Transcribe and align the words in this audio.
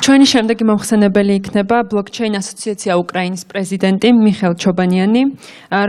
ჩვენი 0.00 0.26
შემდეგი 0.32 0.64
მომხსენებელი 0.68 1.34
იქნება 1.40 1.76
ბლოკჩეინ 1.90 2.34
ასოციაცია 2.40 2.96
უკრაინის 3.00 3.44
პრეზიდენტი 3.50 4.08
მიხელ 4.16 4.54
ჩობანიანი, 4.62 5.22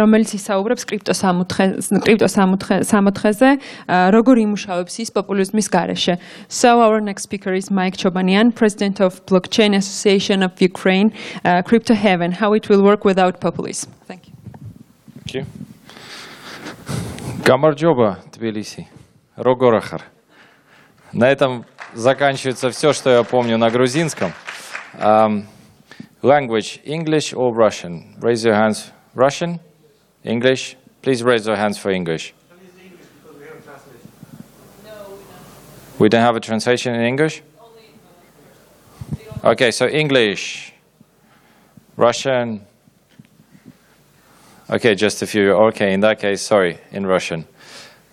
რომელიც 0.01 0.29
ისაუბრებს 0.35 0.83
კრიპტოსამოთხეზე, 2.05 3.49
როგორ 4.15 4.35
იმუშავებს 4.45 4.95
ის 5.03 5.09
პოპულიზმის 5.15 5.67
გარეშე. 5.71 6.13
So 6.49 6.81
our 6.83 6.99
next 6.99 7.23
speaker 7.27 7.53
is 7.53 7.71
Mike 7.71 7.95
Chobanian, 7.95 8.51
president 8.51 8.99
of 8.99 9.23
Blockchain 9.25 9.75
Association 9.75 10.43
of 10.43 10.51
Ukraine, 10.59 11.11
uh, 11.45 11.61
Crypto 11.63 11.93
Heaven, 11.93 12.31
how 12.31 12.53
it 12.53 12.67
will 12.69 12.83
work 12.83 13.05
without 13.05 13.39
populism. 13.39 13.91
Thank 14.07 14.27
you. 14.27 14.35
Thank 15.15 15.33
you. 15.35 15.43
Гамарджоба, 17.45 18.19
Тбилиси. 18.31 18.87
Рогорахар. 19.35 20.03
На 21.13 21.29
этом 21.29 21.65
заканчивается 21.93 22.69
все, 22.71 22.93
что 22.93 23.09
я 23.09 23.23
помню 23.23 23.57
на 23.57 23.69
грузинском. 23.69 24.33
Um, 24.99 25.45
language, 26.21 26.81
English 26.85 27.33
or 27.33 27.53
Russian? 27.53 28.15
Raise 28.19 28.43
your 28.43 28.55
hands. 28.55 28.91
Russian? 29.15 29.59
English? 30.23 30.75
Please 31.01 31.23
raise 31.23 31.45
your 31.47 31.55
hands 31.57 31.77
for 31.77 31.91
English. 31.91 32.33
We 35.97 36.09
don't 36.09 36.21
have 36.21 36.35
a 36.35 36.39
translation 36.39 36.95
in 36.95 37.01
English? 37.01 37.43
Okay, 39.43 39.71
so 39.71 39.87
English, 39.87 40.73
Russian. 41.97 42.61
Okay, 44.69 44.95
just 44.95 45.21
a 45.21 45.27
few. 45.27 45.51
Okay, 45.69 45.93
in 45.93 45.99
that 46.01 46.19
case, 46.19 46.41
sorry, 46.41 46.79
in 46.91 47.05
Russian. 47.05 47.45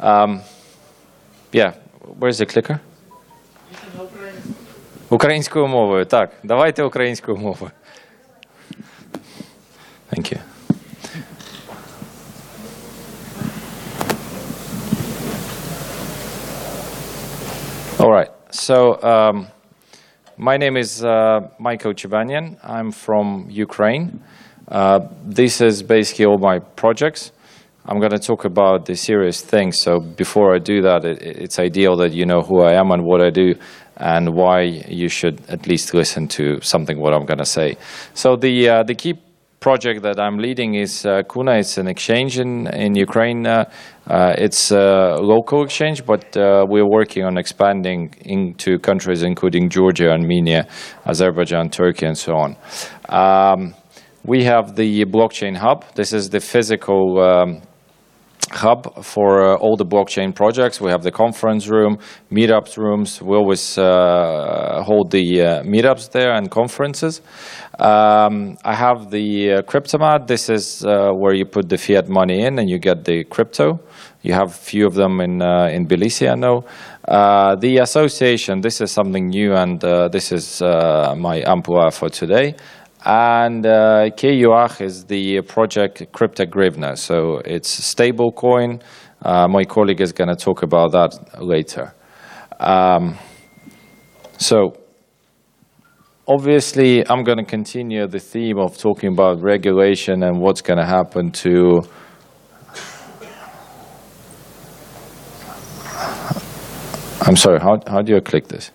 Um, 0.00 0.40
yeah, 1.52 1.74
where's 2.18 2.38
the 2.38 2.46
clicker? 2.46 2.80
Українською 5.13 5.67
мовою. 5.67 6.05
Так, 6.05 6.29
давайте 6.43 6.83
українською 6.83 7.37
мовою. 7.37 7.71
Thank 10.11 10.33
you. 10.33 10.39
All 17.99 18.11
right. 18.11 18.31
So, 18.49 18.75
um, 19.03 19.47
my 20.37 20.57
name 20.57 20.77
is 20.77 21.03
uh, 21.03 21.41
Michael 21.59 21.93
Chobanian. 21.93 22.57
I'm 22.63 22.91
from 22.91 23.47
Ukraine. 23.65 24.05
Uh, 24.67 24.99
this 25.39 25.61
is 25.61 25.83
basically 25.83 26.25
all 26.25 26.39
my 26.51 26.59
projects. 26.75 27.31
I'm 27.85 27.99
going 27.99 28.15
to 28.19 28.25
talk 28.31 28.45
about 28.45 28.85
the 28.85 28.95
serious 28.95 29.37
things. 29.53 29.73
So, 29.85 29.91
before 30.23 30.55
I 30.55 30.59
do 30.59 30.81
that, 30.81 31.05
it, 31.05 31.17
it's 31.43 31.59
ideal 31.59 31.95
that 31.97 32.11
you 32.13 32.25
know 32.25 32.41
who 32.41 32.57
I 32.69 32.73
am 32.81 32.91
and 32.91 33.01
what 33.03 33.21
I 33.21 33.29
do 33.29 33.55
and 33.97 34.33
why 34.33 34.61
you 34.61 35.09
should 35.09 35.41
at 35.49 35.67
least 35.67 35.93
listen 35.93 36.27
to 36.27 36.59
something 36.61 36.99
what 36.99 37.13
I'm 37.13 37.25
going 37.25 37.39
to 37.39 37.45
say. 37.45 37.77
So 38.13 38.35
the 38.35 38.69
uh, 38.69 38.83
the 38.83 38.95
key 38.95 39.19
project 39.59 40.01
that 40.01 40.19
I'm 40.19 40.37
leading 40.37 40.75
is 40.75 41.05
uh, 41.05 41.23
Kuna. 41.23 41.53
It's 41.53 41.77
an 41.77 41.87
exchange 41.87 42.37
in 42.37 42.67
in 42.67 42.95
Ukraine. 42.95 43.47
Uh, 43.47 43.65
uh, 44.07 44.35
it's 44.37 44.71
a 44.71 45.17
local 45.21 45.63
exchange, 45.63 46.05
but 46.05 46.35
uh, 46.35 46.65
we're 46.67 46.89
working 46.99 47.23
on 47.23 47.37
expanding 47.37 48.13
into 48.25 48.77
countries 48.79 49.23
including 49.23 49.69
Georgia, 49.69 50.11
Armenia, 50.11 50.67
Azerbaijan, 51.05 51.69
Turkey, 51.69 52.05
and 52.05 52.17
so 52.17 52.33
on. 52.35 52.57
Um, 53.07 53.73
we 54.25 54.43
have 54.43 54.75
the 54.75 55.05
blockchain 55.05 55.55
hub. 55.57 55.85
This 55.95 56.11
is 56.13 56.29
the 56.29 56.39
physical. 56.39 57.19
Um, 57.19 57.61
hub 58.51 59.03
for 59.03 59.41
uh, 59.41 59.55
all 59.55 59.75
the 59.75 59.85
blockchain 59.85 60.33
projects. 60.33 60.79
We 60.79 60.91
have 60.91 61.03
the 61.03 61.11
conference 61.11 61.67
room, 61.67 61.97
meetups 62.31 62.77
rooms. 62.77 63.21
We 63.21 63.35
always 63.35 63.77
uh, 63.77 64.83
hold 64.85 65.11
the 65.11 65.41
uh, 65.41 65.63
meetups 65.63 66.11
there 66.11 66.33
and 66.33 66.49
conferences. 66.49 67.21
Um, 67.79 68.57
I 68.63 68.75
have 68.75 69.09
the 69.09 69.53
uh, 69.53 69.61
Cryptomat. 69.63 70.27
This 70.27 70.49
is 70.49 70.85
uh, 70.85 71.11
where 71.11 71.33
you 71.33 71.45
put 71.45 71.69
the 71.69 71.77
fiat 71.77 72.07
money 72.07 72.41
in 72.41 72.59
and 72.59 72.69
you 72.69 72.79
get 72.79 73.05
the 73.05 73.23
crypto. 73.23 73.79
You 74.21 74.33
have 74.33 74.49
a 74.49 74.53
few 74.71 74.85
of 74.85 74.93
them 74.93 75.19
in 75.19 75.41
uh, 75.41 75.67
in 75.71 75.85
Tbilisi, 75.87 76.31
I 76.31 76.35
know. 76.35 76.63
the 77.59 77.79
association. 77.81 78.61
This 78.61 78.79
is 78.79 78.91
something 78.91 79.27
new, 79.27 79.53
and 79.53 79.81
this 80.11 80.31
is 80.31 80.61
my 80.61 81.41
amplua 81.41 81.91
for 81.93 82.09
today. 82.09 82.55
And 83.05 83.65
uh, 83.65 84.09
KUAH 84.15 84.81
is 84.81 85.05
the 85.05 85.41
project 85.41 86.11
Crypto 86.13 86.45
Grivna, 86.45 86.97
so 86.97 87.41
it's 87.43 87.67
stable 87.67 88.31
coin. 88.31 88.81
Uh, 89.21 89.47
my 89.47 89.65
colleague 89.65 90.01
is 90.01 90.13
going 90.13 90.29
to 90.29 90.35
talk 90.35 90.63
about 90.63 90.91
that 90.93 91.43
later. 91.43 91.93
Um, 92.59 93.17
so 94.37 94.77
obviously, 96.27 97.05
I'm 97.09 97.23
going 97.23 97.39
to 97.39 97.45
continue 97.45 98.07
the 98.07 98.19
theme 98.19 98.57
of 98.57 98.77
talking 98.77 99.11
about 99.11 99.41
regulation 99.41 100.23
and 100.23 100.39
what's 100.39 100.61
going 100.61 100.79
to 100.79 100.85
happen 100.85 101.31
to 101.31 101.81
I'm 107.25 107.37
sorry, 107.37 107.59
how, 107.61 107.79
how 107.87 108.01
do 108.01 108.13
you 108.13 108.19
click 108.19 108.49
this? 108.49 108.71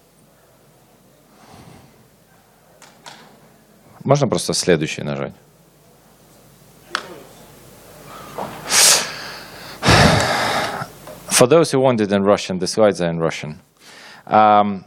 Можно 4.07 4.27
просто 4.27 4.53
следующий 4.53 5.03
нажать? 5.03 5.33
For 11.29 11.47
those 11.47 11.71
who 11.71 11.79
want 11.79 11.99
it 11.99 12.11
in 12.11 12.23
Russian, 12.23 12.59
the 12.59 12.67
slides 12.67 13.01
are 13.01 13.09
in 13.09 13.19
Russian. 13.19 13.59
Um, 14.27 14.85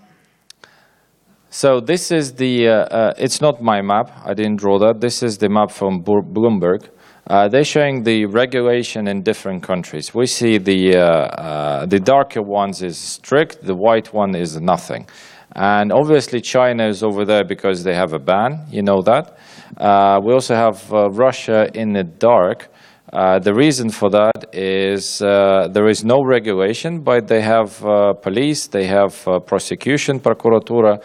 so 1.50 1.81
this 1.81 2.11
is 2.11 2.34
the, 2.34 2.69
uh, 2.69 2.72
uh, 2.72 3.15
it's 3.19 3.41
not 3.41 3.62
my 3.62 3.83
map, 3.83 4.11
I 4.25 4.34
didn't 4.34 4.56
draw 4.56 4.78
that. 4.78 5.00
This 5.00 5.22
is 5.22 5.39
the 5.39 5.49
map 5.49 5.71
from 5.71 6.03
Bloomberg. 6.03 6.89
Uh, 7.27 7.49
they're 7.49 7.65
showing 7.65 8.05
the 8.05 8.27
regulation 8.27 9.09
in 9.09 9.22
different 9.22 9.62
countries. 9.62 10.15
We 10.15 10.27
see 10.27 10.59
the, 10.59 10.97
uh, 10.97 11.03
uh, 11.03 11.87
the 11.87 11.99
darker 11.99 12.43
ones 12.43 12.83
is 12.83 12.97
strict, 12.97 13.65
the 13.65 13.75
white 13.75 14.12
one 14.12 14.37
is 14.37 14.61
nothing. 14.61 15.09
And 15.53 15.91
obviously, 15.91 16.41
China 16.41 16.88
is 16.88 17.03
over 17.03 17.25
there 17.25 17.44
because 17.44 17.84
they 17.84 17.94
have 17.94 18.13
a 18.13 18.19
ban, 18.19 18.66
you 18.69 18.81
know 18.81 19.01
that. 19.01 19.38
Uh, 19.78 20.19
we 20.23 20.34
also 20.34 20.56
have 20.56 20.94
uh, 20.94 21.09
Russia 21.09 21.69
in 21.73 21.94
the 21.94 22.03
dark. 22.03 22.69
Uh, 23.12 23.39
the 23.39 23.53
reason 23.53 23.89
for 23.89 24.09
that 24.09 24.45
is 24.53 25.22
uh, 25.22 25.67
there 25.73 25.89
is 25.89 26.06
no 26.06 26.23
regulation, 26.23 27.01
but 27.01 27.28
they 27.28 27.41
have 27.41 27.84
uh, 27.85 28.13
police, 28.13 28.67
they 28.67 28.85
have 28.85 29.28
uh, 29.28 29.39
prosecution, 29.39 30.17
prokuratura, 30.17 31.01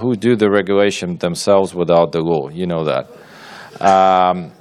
who 0.00 0.14
do 0.14 0.34
the 0.34 0.50
regulation 0.50 1.18
themselves 1.18 1.74
without 1.74 2.12
the 2.12 2.20
law. 2.20 2.48
You 2.48 2.66
know 2.66 2.84
that. 2.84 3.06
Um, 3.82 4.52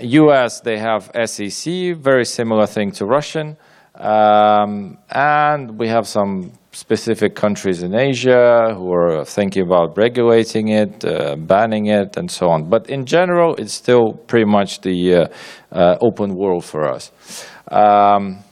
U.S. 0.00 0.60
they 0.60 0.78
have 0.78 1.10
SEC, 1.26 1.94
very 1.96 2.24
similar 2.24 2.66
thing 2.66 2.90
to 2.92 3.06
Russian, 3.06 3.56
um, 3.94 4.98
and 5.10 5.78
we 5.78 5.86
have 5.86 6.08
some 6.08 6.52
specific 6.72 7.34
countries 7.34 7.82
in 7.82 7.94
Asia 7.94 8.74
who 8.74 8.92
are 8.92 9.24
thinking 9.24 9.62
about 9.62 9.96
regulating 9.96 10.68
it, 10.68 11.04
uh, 11.04 11.36
banning 11.36 11.86
it, 11.86 12.16
and 12.16 12.30
so 12.30 12.48
on. 12.48 12.68
But 12.68 12.88
in 12.88 13.04
general, 13.04 13.54
it's 13.56 13.74
still 13.74 14.14
pretty 14.14 14.46
much 14.46 14.80
the 14.80 15.14
uh, 15.14 15.26
uh, 15.70 15.96
open 16.00 16.34
world 16.34 16.64
for 16.64 16.90
us. 16.90 17.12
Um, 17.70 18.42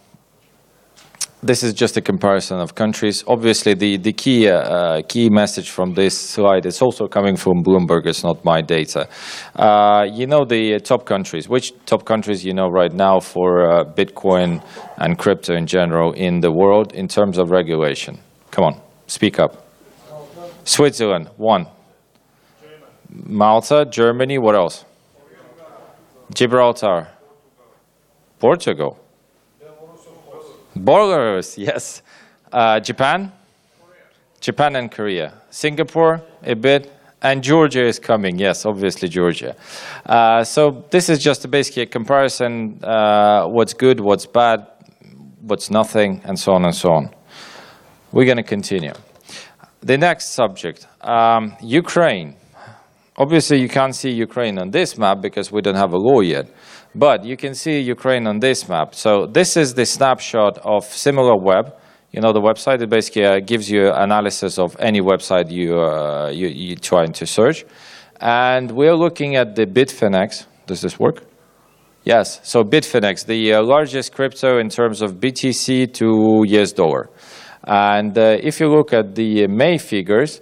this 1.42 1.62
is 1.62 1.72
just 1.72 1.96
a 1.96 2.00
comparison 2.00 2.58
of 2.60 2.74
countries. 2.74 3.24
Obviously, 3.26 3.74
the, 3.74 3.96
the 3.96 4.12
key, 4.12 4.48
uh, 4.48 4.58
uh, 4.58 5.02
key 5.02 5.30
message 5.30 5.70
from 5.70 5.94
this 5.94 6.16
slide 6.16 6.66
is 6.66 6.82
also 6.82 7.06
coming 7.06 7.36
from 7.36 7.62
Bloomberg. 7.64 8.06
It's 8.06 8.22
not 8.22 8.44
my 8.44 8.60
data. 8.60 9.08
Uh, 9.56 10.06
you 10.12 10.26
know 10.26 10.44
the 10.44 10.80
top 10.80 11.06
countries. 11.06 11.48
Which 11.48 11.72
top 11.86 12.04
countries 12.04 12.44
you 12.44 12.52
know 12.52 12.68
right 12.68 12.92
now 12.92 13.20
for 13.20 13.70
uh, 13.70 13.84
Bitcoin 13.84 14.62
and 14.98 15.18
crypto 15.18 15.54
in 15.54 15.66
general 15.66 16.12
in 16.12 16.40
the 16.40 16.52
world 16.52 16.92
in 16.92 17.08
terms 17.08 17.38
of 17.38 17.50
regulation? 17.50 18.18
Come 18.50 18.64
on, 18.64 18.80
speak 19.06 19.38
up. 19.38 19.66
Switzerland, 20.64 21.30
one. 21.36 21.66
Malta, 23.08 23.86
Germany, 23.90 24.38
what 24.38 24.54
else? 24.54 24.84
Gibraltar. 26.34 27.08
Portugal. 28.38 28.98
Belarus, 30.76 31.58
yes. 31.58 32.02
Uh, 32.52 32.80
Japan? 32.80 33.32
Japan 34.40 34.76
and 34.76 34.90
Korea. 34.90 35.34
Singapore, 35.50 36.22
a 36.42 36.54
bit. 36.54 36.92
And 37.22 37.42
Georgia 37.42 37.84
is 37.84 37.98
coming, 37.98 38.38
yes, 38.38 38.64
obviously 38.64 39.06
Georgia. 39.08 39.54
Uh, 40.06 40.42
so 40.42 40.84
this 40.90 41.10
is 41.10 41.22
just 41.22 41.50
basically 41.50 41.82
a 41.82 41.86
comparison, 41.86 42.82
uh, 42.82 43.46
what's 43.46 43.74
good, 43.74 44.00
what's 44.00 44.24
bad, 44.24 44.66
what's 45.42 45.70
nothing, 45.70 46.22
and 46.24 46.38
so 46.38 46.54
on 46.54 46.64
and 46.64 46.74
so 46.74 46.92
on. 46.92 47.10
We're 48.10 48.24
going 48.24 48.38
to 48.38 48.42
continue. 48.42 48.94
The 49.82 49.98
next 49.98 50.30
subject, 50.30 50.86
um, 51.02 51.56
Ukraine. 51.62 52.36
Obviously, 53.20 53.60
you 53.60 53.68
can't 53.68 53.94
see 53.94 54.10
Ukraine 54.10 54.58
on 54.58 54.70
this 54.70 54.96
map 54.96 55.20
because 55.20 55.52
we 55.52 55.60
don't 55.60 55.74
have 55.74 55.92
a 55.92 55.98
law 55.98 56.20
yet. 56.20 56.46
But 56.94 57.22
you 57.22 57.36
can 57.36 57.54
see 57.54 57.78
Ukraine 57.78 58.26
on 58.26 58.38
this 58.38 58.66
map. 58.66 58.94
So 58.94 59.26
this 59.26 59.58
is 59.58 59.74
the 59.74 59.84
snapshot 59.84 60.56
of 60.64 60.86
SimilarWeb. 60.86 61.70
You 62.12 62.22
know 62.22 62.32
the 62.32 62.40
website. 62.40 62.80
It 62.80 62.88
basically 62.88 63.26
uh, 63.26 63.40
gives 63.40 63.70
you 63.70 63.92
analysis 63.92 64.58
of 64.58 64.74
any 64.80 65.02
website 65.02 65.50
you 65.50 65.78
uh, 65.78 66.30
you 66.30 66.48
you 66.48 66.76
trying 66.76 67.12
to 67.20 67.26
search, 67.26 67.66
and 68.20 68.72
we're 68.72 68.96
looking 69.04 69.36
at 69.36 69.54
the 69.54 69.66
Bitfinex. 69.66 70.46
Does 70.66 70.80
this 70.80 70.98
work? 70.98 71.18
Yes. 72.04 72.40
So 72.42 72.64
Bitfinex, 72.64 73.26
the 73.26 73.52
uh, 73.52 73.62
largest 73.62 74.14
crypto 74.14 74.58
in 74.58 74.70
terms 74.70 75.02
of 75.02 75.20
BTC 75.22 75.92
to 75.98 76.44
US 76.56 76.72
dollar, 76.72 77.10
and 77.64 78.16
uh, 78.16 78.48
if 78.48 78.60
you 78.60 78.68
look 78.68 78.94
at 78.94 79.14
the 79.14 79.46
May 79.46 79.76
figures 79.76 80.40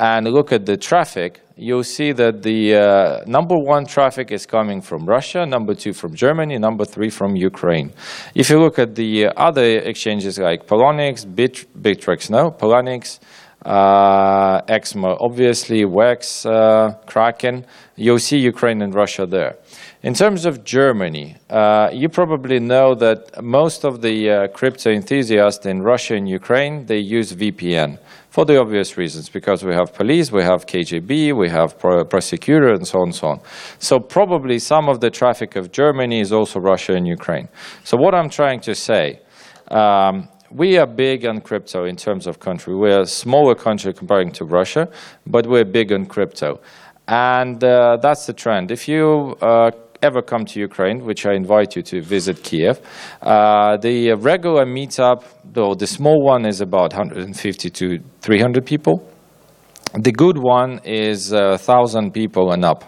and 0.00 0.26
look 0.26 0.50
at 0.50 0.64
the 0.64 0.78
traffic, 0.78 1.42
you'll 1.56 1.84
see 1.84 2.12
that 2.12 2.42
the 2.42 2.74
uh, 2.74 3.24
number 3.26 3.54
one 3.54 3.84
traffic 3.84 4.32
is 4.32 4.46
coming 4.46 4.80
from 4.80 5.04
Russia, 5.04 5.44
number 5.44 5.74
two 5.74 5.92
from 5.92 6.14
Germany, 6.14 6.56
number 6.56 6.86
three 6.86 7.10
from 7.10 7.36
Ukraine. 7.36 7.92
If 8.34 8.48
you 8.48 8.58
look 8.58 8.78
at 8.78 8.94
the 8.94 9.26
other 9.36 9.62
exchanges 9.62 10.38
like 10.38 10.66
Poloniex, 10.66 11.26
Bit, 11.36 11.66
Bittrex, 11.78 12.30
no, 12.30 12.50
Poloniex, 12.50 13.20
uh, 13.64 14.62
Exmo, 14.62 15.16
obviously, 15.20 15.84
Wex, 15.84 16.46
uh, 16.46 16.94
Kraken, 17.06 17.66
you'll 17.96 18.18
see 18.18 18.38
Ukraine 18.38 18.80
and 18.82 18.94
Russia 18.94 19.26
there. 19.26 19.56
In 20.02 20.14
terms 20.14 20.46
of 20.46 20.64
Germany, 20.64 21.36
uh, 21.50 21.90
you 21.92 22.08
probably 22.08 22.58
know 22.58 22.94
that 22.94 23.42
most 23.42 23.84
of 23.84 24.00
the 24.00 24.30
uh, 24.30 24.48
crypto 24.48 24.90
enthusiasts 24.90 25.66
in 25.66 25.82
Russia 25.82 26.14
and 26.14 26.26
Ukraine, 26.26 26.86
they 26.86 26.98
use 26.98 27.34
VPN 27.34 27.98
for 28.30 28.46
the 28.46 28.58
obvious 28.58 28.96
reasons, 28.96 29.28
because 29.28 29.62
we 29.62 29.74
have 29.74 29.92
police, 29.92 30.32
we 30.32 30.42
have 30.42 30.64
KGB, 30.64 31.36
we 31.36 31.50
have 31.50 31.78
pro 31.78 32.04
prosecutor, 32.04 32.72
and 32.72 32.86
so 32.86 33.00
on 33.00 33.08
and 33.08 33.14
so 33.14 33.26
on. 33.28 33.40
So 33.78 33.98
probably 33.98 34.58
some 34.58 34.88
of 34.88 35.00
the 35.00 35.10
traffic 35.10 35.56
of 35.56 35.70
Germany 35.72 36.20
is 36.20 36.32
also 36.32 36.60
Russia 36.60 36.94
and 36.94 37.06
Ukraine. 37.06 37.48
So 37.84 37.98
what 37.98 38.14
I'm 38.14 38.30
trying 38.30 38.60
to 38.60 38.74
say, 38.74 39.20
um, 39.68 40.28
we 40.50 40.78
are 40.78 40.86
big 40.86 41.24
on 41.26 41.40
crypto 41.40 41.84
in 41.84 41.96
terms 41.96 42.26
of 42.26 42.40
country. 42.40 42.74
We're 42.74 43.00
a 43.00 43.06
smaller 43.06 43.54
country 43.54 43.92
comparing 43.92 44.32
to 44.32 44.44
Russia, 44.44 44.88
but 45.26 45.46
we're 45.46 45.64
big 45.64 45.92
on 45.92 46.06
crypto. 46.06 46.60
And 47.06 47.62
uh, 47.62 47.98
that's 48.02 48.26
the 48.26 48.32
trend. 48.32 48.70
If 48.70 48.88
you 48.88 49.36
uh, 49.40 49.70
ever 50.02 50.22
come 50.22 50.44
to 50.46 50.60
Ukraine, 50.60 51.04
which 51.04 51.26
I 51.26 51.34
invite 51.34 51.76
you 51.76 51.82
to 51.82 52.02
visit 52.02 52.42
Kiev, 52.42 52.80
uh, 53.22 53.76
the 53.76 54.14
regular 54.14 54.64
meetup, 54.64 55.24
though 55.44 55.74
the 55.74 55.86
small 55.86 56.24
one 56.24 56.46
is 56.46 56.60
about 56.60 56.92
150 56.92 57.70
to 57.70 57.98
300 58.20 58.66
people, 58.66 59.08
the 59.94 60.12
good 60.12 60.38
one 60.38 60.80
is 60.84 61.32
1,000 61.32 62.12
people 62.12 62.52
and 62.52 62.64
up. 62.64 62.84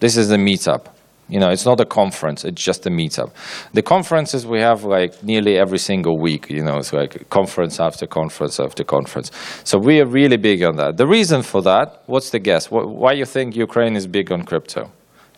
This 0.00 0.16
is 0.16 0.28
the 0.28 0.36
meetup. 0.36 0.86
You 1.28 1.38
know, 1.40 1.50
it's 1.50 1.66
not 1.66 1.78
a 1.78 1.84
conference, 1.84 2.44
it's 2.44 2.62
just 2.62 2.86
a 2.86 2.90
meetup. 2.90 3.32
The 3.74 3.82
conferences 3.82 4.46
we 4.46 4.60
have 4.60 4.84
like 4.84 5.22
nearly 5.22 5.58
every 5.58 5.78
single 5.78 6.18
week, 6.18 6.48
you 6.48 6.62
know, 6.62 6.78
it's 6.78 6.92
like 6.92 7.28
conference 7.28 7.78
after 7.78 8.06
conference 8.06 8.58
after 8.58 8.82
conference. 8.82 9.30
So 9.64 9.78
we 9.78 10.00
are 10.00 10.06
really 10.06 10.38
big 10.38 10.62
on 10.62 10.76
that. 10.76 10.96
The 10.96 11.06
reason 11.06 11.42
for 11.42 11.60
that, 11.62 12.02
what's 12.06 12.30
the 12.30 12.38
guess? 12.38 12.70
Why 12.70 13.12
you 13.12 13.26
think 13.26 13.54
Ukraine 13.56 13.94
is 13.94 14.06
big 14.06 14.32
on 14.32 14.44
crypto? 14.44 14.90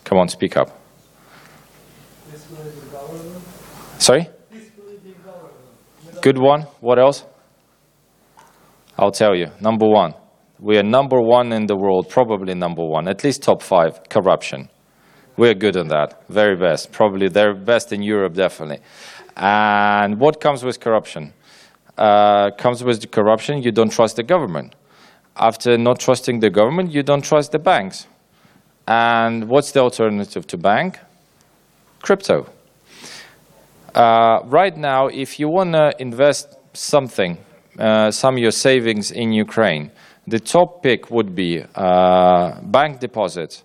Come 0.05 0.19
on, 0.19 0.29
speak 0.29 0.57
up. 0.57 0.71
Sorry? 3.99 4.29
Good 6.23 6.39
one. 6.39 6.63
What 6.81 6.99
else? 6.99 7.25
I'll 8.97 9.11
tell 9.11 9.35
you. 9.35 9.49
Number 9.61 9.87
one. 9.89 10.15
We 10.61 10.77
are 10.77 10.83
number 10.83 11.21
one 11.21 11.53
in 11.53 11.67
the 11.67 11.77
world, 11.77 12.11
probably 12.11 12.55
number 12.55 12.85
one, 12.85 13.09
at 13.09 13.25
least 13.25 13.43
top 13.43 13.63
five, 13.63 14.07
corruption. 14.11 14.69
We're 15.41 15.55
good 15.55 15.79
on 15.79 15.89
that, 15.89 16.23
very 16.29 16.55
best. 16.55 16.93
Probably 16.93 17.29
they're 17.29 17.55
best 17.55 17.95
in 17.95 18.03
Europe, 18.03 18.35
definitely. 18.35 18.81
And 19.39 20.21
what 20.21 20.39
comes 20.39 20.63
with 20.63 20.81
corruption? 20.81 21.33
Uh, 21.97 22.51
comes 22.59 22.85
with 22.85 23.11
corruption, 23.11 23.63
you 23.63 23.73
don't 23.73 23.89
trust 23.89 24.17
the 24.17 24.23
government. 24.23 24.75
After 25.35 25.79
not 25.79 25.99
trusting 25.99 26.41
the 26.41 26.51
government, 26.51 26.93
you 26.93 27.03
don't 27.03 27.25
trust 27.25 27.53
the 27.53 27.59
banks. 27.59 28.07
And 28.87 29.49
what's 29.49 29.73
the 29.73 29.81
alternative 29.81 30.47
to 30.49 30.59
bank? 30.59 30.99
Crypto. 32.03 32.47
Uh, 33.95 34.41
right 34.45 34.77
now, 34.77 35.07
if 35.07 35.41
you 35.41 35.49
want 35.49 35.73
to 35.73 35.95
invest 35.99 36.55
something, 36.75 37.39
uh, 37.79 38.11
some 38.11 38.35
of 38.35 38.43
your 38.43 38.53
savings 38.53 39.11
in 39.11 39.33
Ukraine, 39.33 39.91
the 40.27 40.39
top 40.39 40.83
pick 40.83 41.11
would 41.11 41.35
be 41.35 41.65
uh, 41.75 42.61
bank 42.61 43.01
deposits. 43.01 43.65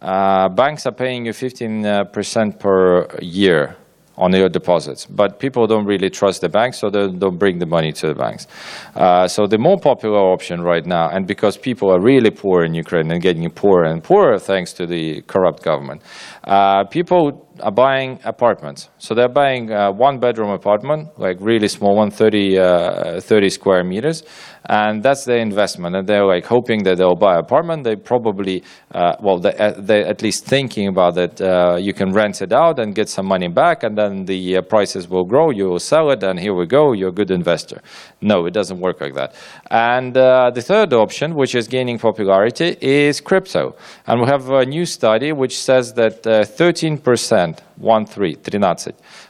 Uh, 0.00 0.48
banks 0.48 0.86
are 0.86 0.92
paying 0.92 1.26
you 1.26 1.32
15% 1.32 2.60
per 2.60 3.06
year 3.20 3.76
on 4.18 4.32
your 4.32 4.48
deposits. 4.48 5.06
But 5.06 5.38
people 5.38 5.66
don't 5.66 5.86
really 5.86 6.10
trust 6.10 6.40
the 6.40 6.48
banks, 6.48 6.78
so 6.78 6.90
they 6.90 7.08
don't 7.08 7.38
bring 7.38 7.58
the 7.58 7.66
money 7.66 7.92
to 7.92 8.08
the 8.08 8.14
banks. 8.14 8.46
Uh, 8.94 9.28
so 9.28 9.46
the 9.46 9.58
more 9.58 9.78
popular 9.78 10.18
option 10.18 10.60
right 10.60 10.84
now, 10.84 11.08
and 11.08 11.26
because 11.26 11.56
people 11.56 11.90
are 11.90 12.00
really 12.00 12.30
poor 12.30 12.64
in 12.64 12.74
Ukraine 12.74 13.10
and 13.10 13.22
getting 13.22 13.48
poorer 13.50 13.84
and 13.84 14.02
poorer 14.02 14.38
thanks 14.38 14.72
to 14.74 14.86
the 14.86 15.22
corrupt 15.22 15.62
government, 15.62 16.02
uh, 16.44 16.84
people 16.84 17.47
are 17.60 17.72
buying 17.72 18.18
apartments. 18.24 18.88
So 18.98 19.14
they're 19.14 19.28
buying 19.28 19.70
a 19.70 19.90
one 19.90 20.18
bedroom 20.18 20.50
apartment, 20.50 21.18
like 21.18 21.36
really 21.40 21.68
small 21.68 21.96
one, 21.96 22.10
30, 22.10 22.58
uh, 22.58 23.20
30 23.20 23.50
square 23.50 23.84
meters, 23.84 24.22
and 24.68 25.02
that's 25.02 25.24
their 25.24 25.38
investment. 25.38 25.96
And 25.96 26.06
they're 26.06 26.26
like 26.26 26.44
hoping 26.44 26.82
that 26.84 26.98
they'll 26.98 27.14
buy 27.14 27.34
an 27.34 27.40
apartment. 27.40 27.84
They 27.84 27.96
probably, 27.96 28.62
uh, 28.92 29.16
well, 29.20 29.38
they, 29.38 29.54
uh, 29.56 29.74
they're 29.78 30.06
at 30.06 30.22
least 30.22 30.44
thinking 30.44 30.88
about 30.88 31.14
that 31.14 31.40
uh, 31.40 31.76
you 31.76 31.94
can 31.94 32.12
rent 32.12 32.42
it 32.42 32.52
out 32.52 32.78
and 32.78 32.94
get 32.94 33.08
some 33.08 33.26
money 33.26 33.48
back, 33.48 33.82
and 33.82 33.96
then 33.96 34.24
the 34.24 34.58
uh, 34.58 34.62
prices 34.62 35.08
will 35.08 35.24
grow. 35.24 35.50
You 35.50 35.68
will 35.68 35.78
sell 35.78 36.10
it, 36.10 36.22
and 36.22 36.38
here 36.38 36.54
we 36.54 36.66
go. 36.66 36.92
You're 36.92 37.10
a 37.10 37.12
good 37.12 37.30
investor. 37.30 37.80
No, 38.20 38.46
it 38.46 38.52
doesn't 38.52 38.80
work 38.80 39.00
like 39.00 39.14
that. 39.14 39.34
And 39.70 40.16
uh, 40.16 40.50
the 40.50 40.62
third 40.62 40.92
option, 40.92 41.34
which 41.34 41.54
is 41.54 41.68
gaining 41.68 41.98
popularity, 41.98 42.76
is 42.80 43.20
crypto. 43.20 43.74
And 44.06 44.20
we 44.20 44.26
have 44.26 44.50
a 44.50 44.64
new 44.64 44.84
study 44.84 45.32
which 45.32 45.58
says 45.58 45.94
that 45.94 46.22
13%, 46.22 47.47
1 47.76 48.06
3, 48.06 48.34
13, 48.34 48.64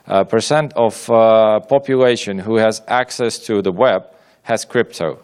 uh, 0.06 0.25
percent 0.25 0.73
of 0.75 1.11
uh, 1.11 1.61
population 1.61 2.38
who 2.38 2.56
has 2.56 2.82
access 2.88 3.38
to 3.38 3.62
the 3.62 3.73
web 3.73 4.05
has 4.43 4.65
crypto. 4.65 5.19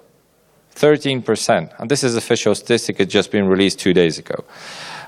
13%. 0.75 1.73
And 1.79 1.91
this 1.91 2.05
is 2.05 2.17
official 2.17 2.55
statistic, 2.55 3.01
it's 3.01 3.13
just 3.13 3.31
been 3.31 3.47
released 3.47 3.79
two 3.79 3.93
days 3.93 4.19
ago. 4.19 4.45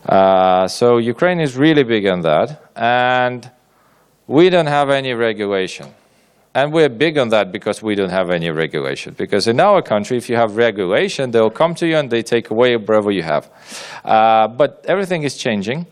Uh, 0.08 0.68
so 0.68 0.98
Ukraine 0.98 1.40
is 1.40 1.56
really 1.56 1.82
big 1.82 2.06
on 2.06 2.20
that. 2.22 2.70
And 2.76 3.50
we 4.26 4.48
don't 4.50 4.66
have 4.66 4.90
any 4.90 5.12
regulation. 5.14 5.86
And 6.54 6.72
we're 6.72 6.88
big 6.88 7.18
on 7.18 7.28
that 7.30 7.52
because 7.52 7.82
we 7.82 7.94
don't 7.94 8.10
have 8.10 8.30
any 8.30 8.50
regulation. 8.50 9.14
Because 9.18 9.46
in 9.46 9.60
our 9.60 9.82
country, 9.82 10.16
if 10.16 10.30
you 10.30 10.36
have 10.36 10.56
regulation, 10.56 11.30
they'll 11.30 11.50
come 11.50 11.74
to 11.74 11.86
you 11.86 11.96
and 11.96 12.10
they 12.10 12.22
take 12.22 12.50
away 12.50 12.76
whatever 12.76 13.10
you 13.10 13.22
have. 13.22 13.50
Uh, 14.04 14.48
but 14.48 14.82
everything 14.88 15.22
is 15.22 15.36
changing. 15.36 15.86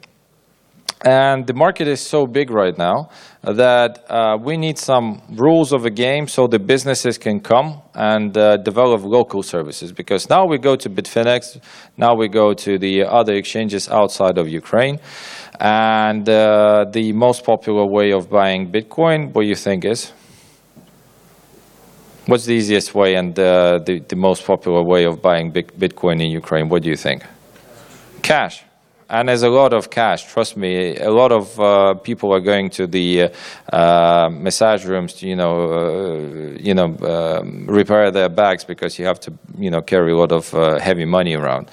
And 1.04 1.46
the 1.46 1.52
market 1.52 1.86
is 1.86 2.00
so 2.00 2.26
big 2.26 2.50
right 2.50 2.76
now 2.78 3.10
that 3.42 4.10
uh, 4.10 4.38
we 4.42 4.56
need 4.56 4.78
some 4.78 5.20
rules 5.28 5.70
of 5.70 5.82
the 5.82 5.90
game 5.90 6.26
so 6.26 6.46
the 6.46 6.58
businesses 6.58 7.18
can 7.18 7.40
come 7.40 7.82
and 7.94 8.34
uh, 8.38 8.56
develop 8.56 9.02
local 9.04 9.42
services. 9.42 9.92
Because 9.92 10.30
now 10.30 10.46
we 10.46 10.56
go 10.56 10.76
to 10.76 10.88
Bitfinex, 10.88 11.60
now 11.98 12.14
we 12.14 12.28
go 12.28 12.54
to 12.54 12.78
the 12.78 13.04
other 13.04 13.34
exchanges 13.34 13.86
outside 13.90 14.38
of 14.38 14.48
Ukraine. 14.48 14.98
And 15.60 16.26
uh, 16.26 16.86
the 16.90 17.12
most 17.12 17.44
popular 17.44 17.84
way 17.86 18.12
of 18.12 18.30
buying 18.30 18.72
Bitcoin, 18.72 19.34
what 19.34 19.42
do 19.42 19.48
you 19.48 19.56
think 19.56 19.84
is? 19.84 20.10
What's 22.24 22.46
the 22.46 22.54
easiest 22.54 22.94
way 22.94 23.16
and 23.16 23.38
uh, 23.38 23.80
the, 23.84 23.98
the 24.08 24.16
most 24.16 24.46
popular 24.46 24.82
way 24.82 25.04
of 25.04 25.20
buying 25.20 25.52
Bitcoin 25.52 26.24
in 26.24 26.30
Ukraine? 26.30 26.70
What 26.70 26.82
do 26.82 26.88
you 26.88 26.96
think? 26.96 27.22
Cash 28.22 28.64
and 29.08 29.28
there's 29.28 29.42
a 29.42 29.48
lot 29.48 29.72
of 29.72 29.90
cash. 29.90 30.24
Trust 30.32 30.56
me, 30.56 30.96
a 30.96 31.10
lot 31.10 31.32
of 31.32 31.60
uh, 31.60 31.94
people 31.94 32.32
are 32.32 32.40
going 32.40 32.70
to 32.70 32.86
the 32.86 33.30
uh, 33.72 34.28
massage 34.32 34.84
rooms 34.84 35.14
to, 35.14 35.28
you 35.28 35.36
know, 35.36 35.72
uh, 35.72 36.58
you 36.58 36.74
know, 36.74 36.96
um, 37.02 37.66
repair 37.66 38.10
their 38.10 38.28
bags 38.28 38.64
because 38.64 38.98
you 38.98 39.06
have 39.06 39.20
to, 39.20 39.32
you 39.58 39.70
know, 39.70 39.82
carry 39.82 40.12
a 40.12 40.16
lot 40.16 40.32
of 40.32 40.54
uh, 40.54 40.78
heavy 40.78 41.04
money 41.04 41.34
around. 41.34 41.70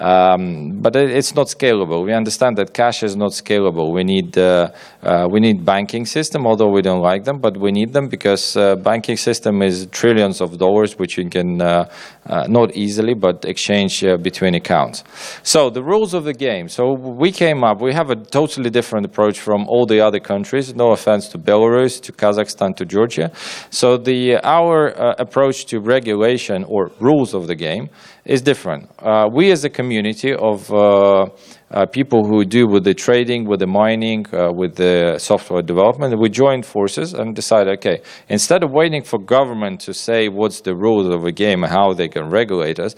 Um, 0.00 0.80
but 0.80 0.94
it's 0.94 1.34
not 1.34 1.48
scalable. 1.48 2.04
We 2.04 2.12
understand 2.12 2.56
that 2.58 2.72
cash 2.72 3.02
is 3.02 3.16
not 3.16 3.32
scalable. 3.32 3.92
We 3.92 4.04
need 4.04 4.38
uh, 4.38 4.70
uh, 5.02 5.26
we 5.28 5.40
need 5.40 5.64
banking 5.64 6.06
system, 6.06 6.46
although 6.46 6.70
we 6.70 6.82
don't 6.82 7.00
like 7.00 7.24
them, 7.24 7.38
but 7.40 7.56
we 7.56 7.72
need 7.72 7.92
them 7.92 8.08
because 8.08 8.56
uh, 8.56 8.76
banking 8.76 9.16
system 9.16 9.60
is 9.60 9.86
trillions 9.90 10.40
of 10.40 10.58
dollars, 10.58 10.98
which 10.98 11.18
you 11.18 11.28
can 11.28 11.56
not 11.56 12.76
easily, 12.76 13.14
but 13.14 13.44
exchange 13.44 14.02
between 14.22 14.54
accounts. 14.54 15.02
So 15.42 15.70
the 15.70 15.82
rules 15.82 16.14
of 16.14 16.24
the 16.24 16.34
game. 16.34 16.68
So 16.68 16.92
we 16.92 17.32
came 17.32 17.64
up. 17.64 17.80
We 17.80 17.92
have 17.94 18.10
a 18.10 18.16
totally 18.16 18.70
different 18.70 19.06
approach 19.06 19.40
from 19.40 19.66
all 19.66 19.86
the 19.86 20.00
other 20.00 20.20
countries. 20.20 20.74
No 20.74 20.92
offense 20.92 21.28
to 21.28 21.38
Belarus, 21.38 22.00
to 22.02 22.12
Kazakhstan, 22.12 22.76
to 22.76 22.84
Georgia. 22.84 23.32
So 23.70 23.96
the 23.96 24.36
our 24.44 24.88
approach 25.18 25.66
to 25.66 25.80
regulation 25.80 26.64
or 26.64 26.92
rules 27.00 27.34
of 27.34 27.46
the 27.48 27.56
game 27.56 27.88
is 28.24 28.42
different. 28.42 28.88
we 29.32 29.50
as 29.50 29.64
a 29.64 29.70
community 29.88 30.34
of 30.34 30.70
uh, 30.70 31.26
uh, 31.70 31.86
people 31.86 32.26
who 32.26 32.44
do 32.44 32.66
with 32.66 32.84
the 32.84 32.92
trading, 32.92 33.48
with 33.48 33.60
the 33.60 33.66
mining, 33.66 34.26
uh, 34.34 34.52
with 34.52 34.74
the 34.76 35.16
software 35.18 35.62
development. 35.62 36.14
We 36.20 36.28
joined 36.28 36.66
forces 36.66 37.14
and 37.14 37.34
decided, 37.34 37.78
okay, 37.78 38.02
instead 38.28 38.62
of 38.62 38.70
waiting 38.70 39.02
for 39.02 39.18
government 39.18 39.80
to 39.86 39.94
say 39.94 40.28
what's 40.28 40.60
the 40.60 40.74
rules 40.74 41.08
of 41.08 41.24
a 41.24 41.32
game 41.32 41.64
and 41.64 41.72
how 41.72 41.94
they 41.94 42.08
can 42.08 42.28
regulate 42.28 42.78
us, 42.78 42.94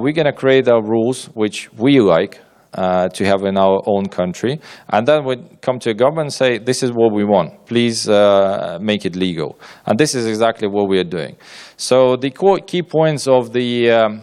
we're 0.00 0.16
going 0.20 0.32
to 0.34 0.38
create 0.44 0.66
our 0.66 0.82
rules 0.82 1.26
which 1.34 1.70
we 1.74 2.00
like. 2.00 2.40
Uh, 2.76 3.08
to 3.08 3.24
have 3.24 3.44
in 3.44 3.56
our 3.56 3.80
own 3.86 4.04
country, 4.08 4.58
and 4.88 5.06
then 5.06 5.24
we 5.24 5.36
come 5.60 5.78
to 5.78 5.90
a 5.90 5.94
government 5.94 6.26
and 6.26 6.32
say, 6.32 6.58
"This 6.58 6.82
is 6.82 6.90
what 6.90 7.14
we 7.14 7.24
want. 7.24 7.50
Please 7.66 8.08
uh, 8.08 8.78
make 8.80 9.06
it 9.06 9.14
legal." 9.14 9.50
And 9.86 9.96
this 9.96 10.12
is 10.16 10.26
exactly 10.26 10.66
what 10.66 10.88
we 10.88 10.98
are 10.98 11.10
doing. 11.18 11.36
So 11.76 12.16
the 12.16 12.30
key 12.70 12.82
points 12.82 13.28
of 13.28 13.52
the 13.52 13.70
um, 13.92 14.22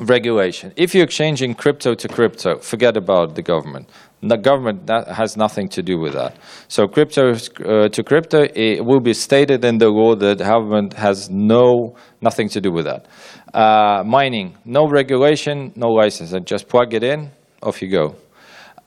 regulation. 0.00 0.72
If 0.76 0.94
you're 0.94 1.04
exchanging 1.04 1.54
crypto 1.54 1.94
to 1.94 2.08
crypto, 2.08 2.58
forget 2.58 2.96
about 2.96 3.34
the 3.34 3.42
government. 3.42 3.88
The 4.22 4.36
government 4.36 4.86
that 4.86 5.08
has 5.08 5.36
nothing 5.36 5.68
to 5.70 5.82
do 5.82 5.98
with 5.98 6.14
that. 6.14 6.36
So 6.68 6.86
crypto 6.86 7.32
uh, 7.32 7.88
to 7.88 8.02
crypto, 8.02 8.46
it 8.54 8.84
will 8.84 9.00
be 9.00 9.12
stated 9.12 9.64
in 9.64 9.78
the 9.78 9.88
law 9.88 10.14
that 10.16 10.38
government 10.38 10.94
has 10.94 11.30
no 11.30 11.96
nothing 12.20 12.48
to 12.50 12.60
do 12.60 12.72
with 12.72 12.86
that. 12.86 13.06
Uh, 13.54 14.02
mining, 14.04 14.56
no 14.64 14.88
regulation, 14.88 15.72
no 15.76 15.88
license, 15.88 16.32
and 16.32 16.46
just 16.46 16.68
plug 16.68 16.94
it 16.94 17.02
in, 17.02 17.30
off 17.62 17.82
you 17.82 17.88
go. 17.88 18.16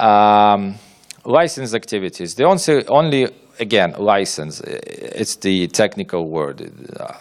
Um, 0.04 0.76
license 1.26 1.74
activities. 1.74 2.36
The 2.36 2.46
only, 2.46 2.88
only 2.88 3.28
again, 3.59 3.95
license, 3.99 4.61
it's 4.61 5.37
the 5.37 5.67
technical 5.69 6.29
word. 6.29 6.71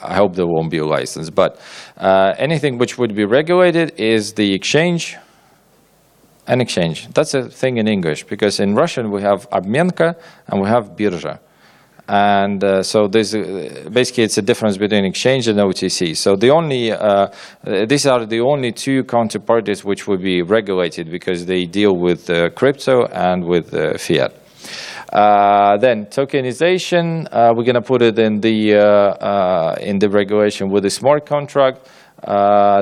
I 0.02 0.16
hope 0.16 0.36
there 0.36 0.48
won't 0.48 0.72
be 0.72 0.80
a 0.80 0.86
license. 0.86 1.30
But 1.30 1.60
uh, 1.98 2.34
anything 2.38 2.78
which 2.78 2.98
would 2.98 3.16
be 3.16 3.26
regulated 3.26 4.00
is 4.00 4.34
the 4.34 4.54
exchange 4.54 5.18
and 6.48 6.62
exchange. 6.62 7.08
That's 7.14 7.34
a 7.34 7.50
thing 7.50 7.78
in 7.78 7.88
English, 7.88 8.26
because 8.26 8.60
in 8.60 8.76
Russian 8.76 9.12
we 9.12 9.22
have 9.22 9.50
обменка 9.50 10.16
and 10.48 10.62
we 10.62 10.68
have 10.68 10.96
birja. 10.96 11.40
And 12.06 12.62
uh, 12.62 12.84
so 12.84 13.08
there's 13.08 13.34
a, 13.34 13.90
basically 13.90 14.26
it's 14.26 14.38
a 14.38 14.42
difference 14.42 14.78
between 14.78 15.06
exchange 15.06 15.48
and 15.48 15.58
OTC. 15.58 16.18
So 16.18 16.36
the 16.36 16.50
only 16.50 16.92
uh, 16.92 17.28
these 17.64 18.06
are 18.06 18.26
the 18.26 18.42
only 18.42 18.74
two 18.74 19.06
counterparties 19.06 19.86
which 19.86 20.06
would 20.06 20.22
be 20.22 20.42
regulated 20.42 21.10
because 21.10 21.46
they 21.46 21.66
deal 21.66 21.96
with 21.96 22.30
uh, 22.30 22.50
crypto 22.50 23.06
and 23.06 23.46
with 23.46 23.74
uh, 23.74 23.98
fiat. 23.98 24.34
Uh, 25.13 25.79
then 25.79 26.05
tokenization, 26.07 27.27
uh, 27.33 27.53
we're 27.57 27.65
going 27.65 27.75
to 27.75 27.81
put 27.81 28.03
it 28.03 28.19
in 28.19 28.41
the 28.41 28.75
uh, 28.75 29.75
in 29.81 29.99
the 29.99 30.09
regulation 30.09 30.71
with 30.71 30.83
the 30.83 30.91
smart 30.91 31.25
contract. 31.25 31.89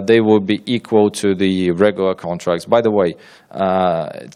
They 0.08 0.20
will 0.20 0.40
be 0.40 0.60
equal 0.66 1.10
to 1.10 1.34
the 1.34 1.70
regular 1.72 2.14
contracts. 2.14 2.64
By 2.64 2.80
the 2.80 2.90
way, 2.90 3.14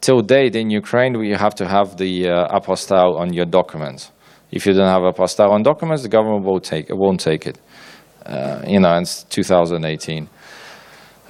till 0.00 0.20
date 0.22 0.54
in 0.54 0.70
Ukraine, 0.70 1.18
we 1.18 1.30
have 1.30 1.54
to 1.56 1.66
have 1.66 1.96
the 1.96 2.24
apostille 2.26 3.18
on 3.18 3.32
your 3.32 3.46
documents. 3.46 4.12
If 4.52 4.66
you 4.66 4.72
don't 4.72 4.88
have 4.88 5.02
apostille 5.02 5.50
on 5.50 5.62
documents, 5.62 6.02
the 6.02 6.08
government 6.08 6.44
won't 6.44 7.20
take 7.20 7.46
it. 7.46 7.58
you 8.66 8.80
know, 8.80 8.98
it's 8.98 9.24
2018. 9.24 10.28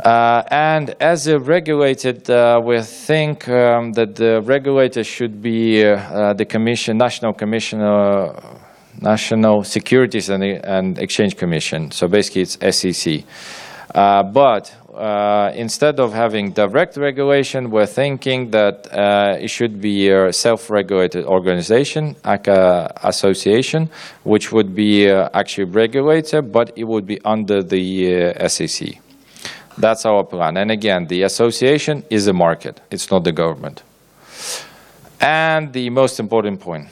Uh, 0.04 0.42
and 0.50 0.95
as 1.00 1.26
a 1.26 1.38
regulated, 1.38 2.30
uh, 2.30 2.61
we 2.64 2.80
think 2.80 3.47
um, 3.49 3.92
that 3.92 4.16
the 4.16 4.40
regulator 4.42 5.04
should 5.04 5.42
be 5.42 5.85
uh, 5.85 6.33
the 6.33 6.45
Commission, 6.45 6.97
National 6.97 7.35
Commission, 7.35 7.80
National 9.00 9.62
Securities 9.62 10.30
and, 10.30 10.42
and, 10.42 10.99
Exchange 10.99 11.37
Commission. 11.37 11.90
So 11.90 12.09
basically, 12.09 12.42
it's 12.42 12.76
SEC. 12.76 13.25
Uh, 13.95 14.23
but 14.23 14.75
uh, 14.95 15.52
instead 15.54 16.00
of 16.00 16.14
having 16.14 16.52
direct 16.52 16.97
regulation, 16.97 17.71
we're 17.71 17.85
thinking 17.85 18.50
that 18.52 18.87
uh, 18.92 19.37
it 19.38 19.49
should 19.49 19.83
be 19.83 20.09
a 20.09 20.33
self-regulated 20.33 21.26
organization, 21.26 22.16
like 22.25 22.47
a 22.49 22.90
association, 23.02 23.90
which 24.23 24.50
would 24.50 24.75
be 24.75 25.09
actually 25.09 25.64
regulated, 25.64 26.52
but 26.52 26.73
it 26.76 26.85
would 26.85 27.07
be 27.07 27.21
under 27.25 27.62
the 27.62 28.33
SEC. 28.49 28.99
That's 29.80 30.04
our 30.04 30.25
plan. 30.25 30.58
And 30.58 30.70
again, 30.70 31.06
the 31.06 31.22
association 31.22 32.04
is 32.10 32.26
a 32.26 32.32
market. 32.34 32.80
It's 32.90 33.10
not 33.10 33.25
the 33.25 33.32
government. 33.32 33.82
And 35.20 35.72
the 35.72 35.88
most 35.90 36.20
important 36.20 36.60
point, 36.60 36.88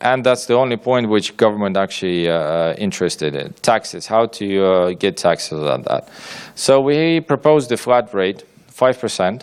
and 0.00 0.24
that's 0.24 0.46
the 0.46 0.54
only 0.54 0.76
point 0.76 1.08
which 1.08 1.36
government 1.36 1.76
actually 1.76 2.28
uh, 2.28 2.74
interested 2.74 3.36
in, 3.36 3.52
taxes, 3.62 4.06
how 4.06 4.26
to 4.26 4.64
uh, 4.64 4.90
get 4.92 5.16
taxes 5.16 5.60
on 5.60 5.82
that. 5.82 6.08
So 6.54 6.80
we 6.80 7.20
proposed 7.20 7.68
the 7.68 7.76
flat 7.76 8.12
rate, 8.12 8.44
5%. 8.72 9.42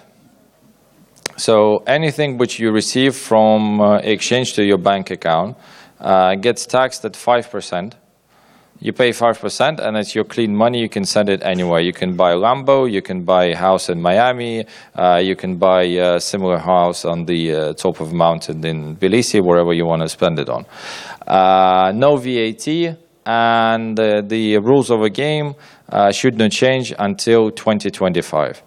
So 1.38 1.84
anything 1.88 2.38
which 2.38 2.60
you 2.60 2.72
receive 2.72 3.16
from 3.16 3.80
uh, 3.80 3.98
exchange 3.98 4.54
to 4.54 4.64
your 4.64 4.78
bank 4.78 5.12
account 5.12 5.58
uh, 6.00 6.36
gets 6.36 6.66
taxed 6.66 7.06
at 7.06 7.14
5% 7.14 7.94
you 8.84 8.92
pay 8.92 9.12
5% 9.12 9.80
and 9.80 9.96
it's 9.96 10.16
your 10.16 10.24
clean 10.24 10.56
money. 10.56 10.80
You 10.80 10.90
can 10.90 11.06
send 11.06 11.30
it 11.30 11.44
anywhere. 11.44 11.82
You 11.82 11.94
can 11.94 12.16
buy 12.16 12.32
a 12.32 12.36
Lambo, 12.36 12.92
you 12.92 13.04
can 13.04 13.24
buy 13.24 13.46
a 13.46 13.56
house 13.56 13.90
in 13.90 14.02
Miami, 14.02 14.66
uh, 14.96 15.22
you 15.24 15.36
can 15.36 15.58
buy 15.58 15.84
a 15.84 16.20
similar 16.20 16.58
house 16.58 17.06
on 17.06 17.26
the 17.26 17.54
uh, 17.54 17.74
top 17.74 18.00
of 18.02 18.12
a 18.12 18.16
mountain 18.16 18.66
in 18.66 18.96
Tbilisi, 18.96 19.40
wherever 19.40 19.72
you 19.72 19.86
want 19.86 20.02
to 20.02 20.10
spend 20.10 20.40
it 20.40 20.50
on. 20.50 20.66
Uh, 21.28 21.92
no 21.94 22.18
VAT, 22.18 22.98
and 23.24 24.00
uh, 24.00 24.22
the 24.22 24.58
rules 24.58 24.90
of 24.90 25.02
the 25.02 25.12
game 25.12 25.54
uh, 25.90 26.12
should 26.12 26.40
not 26.40 26.50
change 26.50 26.92
until 26.98 27.52
2025. 27.52 28.64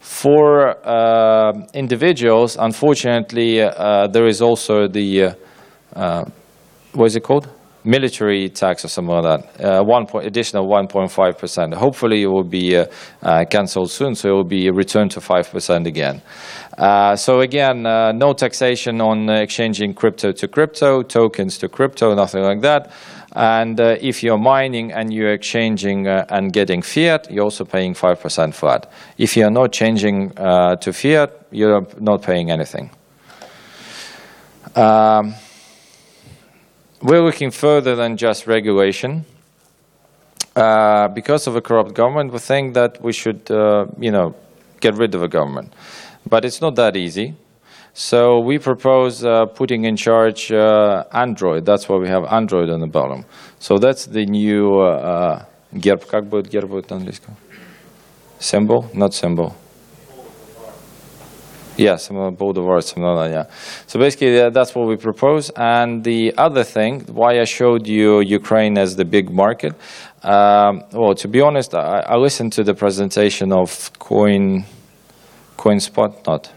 For 0.00 0.78
uh, 0.88 1.52
individuals, 1.74 2.56
unfortunately, 2.56 3.58
there 3.58 4.26
is 4.26 4.40
also 4.40 4.88
the, 4.88 5.34
what 5.92 7.04
is 7.04 7.16
it 7.16 7.22
called? 7.22 7.50
Military 7.84 8.48
tax 8.48 8.84
or 8.84 8.88
something 8.88 9.14
like 9.14 9.42
that, 9.42 9.64
uh, 9.64 9.82
one 9.84 10.06
point, 10.06 10.26
additional 10.26 10.66
1.5%. 10.66 11.74
Hopefully 11.74 12.22
it 12.22 12.26
will 12.26 12.44
be 12.44 12.76
uh, 12.76 12.86
uh, 13.22 13.44
cancelled 13.44 13.90
soon, 13.90 14.14
so 14.14 14.28
it 14.28 14.32
will 14.32 14.44
be 14.44 14.70
returned 14.70 15.10
to 15.12 15.20
5% 15.20 15.86
again. 15.86 16.22
Uh, 16.76 17.16
so 17.16 17.40
again, 17.40 17.86
uh, 17.86 18.12
no 18.12 18.32
taxation 18.32 19.00
on 19.00 19.28
exchanging 19.28 19.94
crypto 19.94 20.32
to 20.32 20.48
crypto, 20.48 21.02
tokens 21.02 21.58
to 21.58 21.68
crypto, 21.68 22.14
nothing 22.14 22.42
like 22.42 22.60
that. 22.62 22.92
And 23.34 23.80
uh, 23.80 23.96
if 24.00 24.22
you're 24.22 24.38
mining 24.38 24.92
and 24.92 25.12
you're 25.12 25.32
exchanging 25.32 26.06
and 26.06 26.52
getting 26.52 26.82
fiat, 26.82 27.30
you're 27.30 27.44
also 27.44 27.64
paying 27.64 27.94
5% 27.94 28.54
flat. 28.54 28.90
If 29.18 29.36
you're 29.36 29.50
not 29.50 29.72
changing 29.72 30.30
to 30.30 30.92
fiat, 30.92 31.30
you're 31.50 31.86
not 32.00 32.22
paying 32.22 32.50
anything. 32.50 32.90
Um, 34.74 35.34
we're 37.01 37.21
looking 37.21 37.51
further 37.51 37.95
than 37.95 38.17
just 38.17 38.47
regulation. 38.47 39.25
Uh, 40.55 41.07
because 41.09 41.47
of 41.47 41.55
a 41.55 41.61
corrupt 41.61 41.93
government, 41.93 42.31
we 42.31 42.39
think 42.39 42.75
that 42.75 43.01
we 43.01 43.11
should, 43.11 43.49
uh, 43.49 43.85
you 43.99 44.11
know, 44.11 44.35
get 44.79 44.95
rid 44.95 45.15
of 45.15 45.23
a 45.23 45.27
government. 45.27 45.73
But 46.27 46.45
it's 46.45 46.61
not 46.61 46.75
that 46.75 46.95
easy. 46.95 47.35
So 47.93 48.39
we 48.39 48.57
propose 48.57 49.23
uh, 49.23 49.45
putting 49.45 49.85
in 49.85 49.95
charge 49.95 50.51
uh, 50.51 51.03
Android. 51.11 51.65
That's 51.65 51.87
why 51.87 51.97
we 51.97 52.07
have 52.07 52.25
Android 52.25 52.69
on 52.69 52.79
the 52.79 52.87
bottom. 52.87 53.25
So 53.59 53.77
that's 53.77 54.05
the 54.05 54.25
new 54.25 54.79
uh, 54.79 55.45
герб. 55.73 56.05
Как 56.07 56.25
будет 56.25 56.49
герб 56.49 56.89
на 56.89 56.97
английском? 56.97 57.35
Symbol? 58.39 58.85
Not 58.93 59.13
symbol. 59.13 59.53
Yeah, 61.78 61.96
some 61.96 62.34
Boulevard, 62.34 62.82
something 62.82 63.04
like 63.04 63.30
that, 63.30 63.36
yeah. 63.36 63.54
So 63.86 64.00
basically, 64.00 64.40
uh, 64.40 64.50
that's 64.50 64.74
what 64.74 64.88
we 64.88 64.96
propose. 64.96 65.50
And 65.56 66.02
the 66.02 66.34
other 66.36 66.64
thing, 66.64 67.02
why 67.02 67.40
I 67.40 67.44
showed 67.44 67.86
you 67.86 68.20
Ukraine 68.20 68.76
as 68.76 68.96
the 68.96 69.04
big 69.04 69.30
market, 69.30 69.74
um, 70.24 70.82
well, 70.92 71.14
to 71.14 71.28
be 71.28 71.40
honest, 71.40 71.74
I, 71.74 72.00
I, 72.00 72.16
listened 72.16 72.52
to 72.54 72.64
the 72.64 72.74
presentation 72.74 73.52
of 73.52 73.92
Coin, 74.00 74.64
CoinSpot, 75.56 76.26
not 76.26 76.52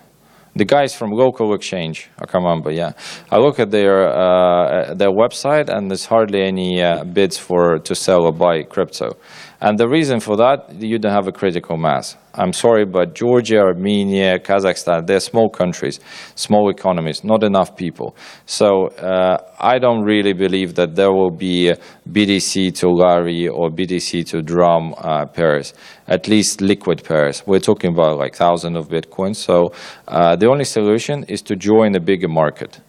the 0.56 0.66
guys 0.66 0.96
from 0.96 1.12
local 1.12 1.54
exchange. 1.54 2.10
I 2.18 2.26
can't 2.26 2.44
remember. 2.44 2.72
Yeah, 2.72 2.94
I 3.30 3.38
look 3.38 3.60
at 3.60 3.70
their 3.70 4.10
uh, 4.10 4.96
their 4.96 5.12
website, 5.12 5.70
and 5.70 5.92
there's 5.92 6.06
hardly 6.06 6.42
any 6.42 6.82
uh, 6.82 7.04
bids 7.04 7.38
for 7.38 7.78
to 7.78 7.96
sell 7.96 8.26
or 8.26 8.34
buy 8.34 8.64
crypto. 8.64 9.18
And 9.62 9.78
the 9.78 9.88
reason 9.88 10.20
for 10.20 10.36
that, 10.38 10.74
you 10.82 10.98
don't 10.98 11.14
have 11.14 11.28
a 11.28 11.32
critical 11.32 11.78
mass. 11.78 12.18
I'm 12.34 12.54
sorry, 12.54 12.86
but 12.86 13.14
Georgia, 13.14 13.60
Armenia, 13.60 14.40
Kazakhstan, 14.40 15.06
they're 15.06 15.20
small 15.20 15.50
countries, 15.50 16.00
small 16.36 16.70
economies, 16.70 17.24
not 17.24 17.44
enough 17.44 17.76
people. 17.76 18.16
So 18.46 18.88
uh, 18.88 19.38
I 19.60 19.80
don't 19.80 20.04
really 20.04 20.34
believe 20.34 20.76
that 20.76 20.96
there 20.96 21.12
will 21.12 21.32
be 21.32 21.74
BTC 22.10 22.74
to 22.76 22.90
Lari 22.90 23.48
or 23.48 23.70
BTC 23.70 24.26
to 24.28 24.42
Dram 24.42 24.94
uh, 24.98 25.26
pairs, 25.26 25.74
at 26.08 26.28
least 26.28 26.62
liquid 26.62 27.04
pairs. 27.04 27.44
We're 27.46 27.60
talking 27.60 27.92
about 27.92 28.18
like 28.18 28.36
thousands 28.36 28.78
of 28.78 28.88
Bitcoins. 28.88 29.36
So 29.36 29.74
uh, 30.08 30.36
the 30.38 30.48
only 30.48 30.66
solution 30.66 31.26
is 31.26 31.42
to 31.44 31.56
join 31.56 31.96
a 31.96 32.00
bigger 32.00 32.30
market. 32.30 32.80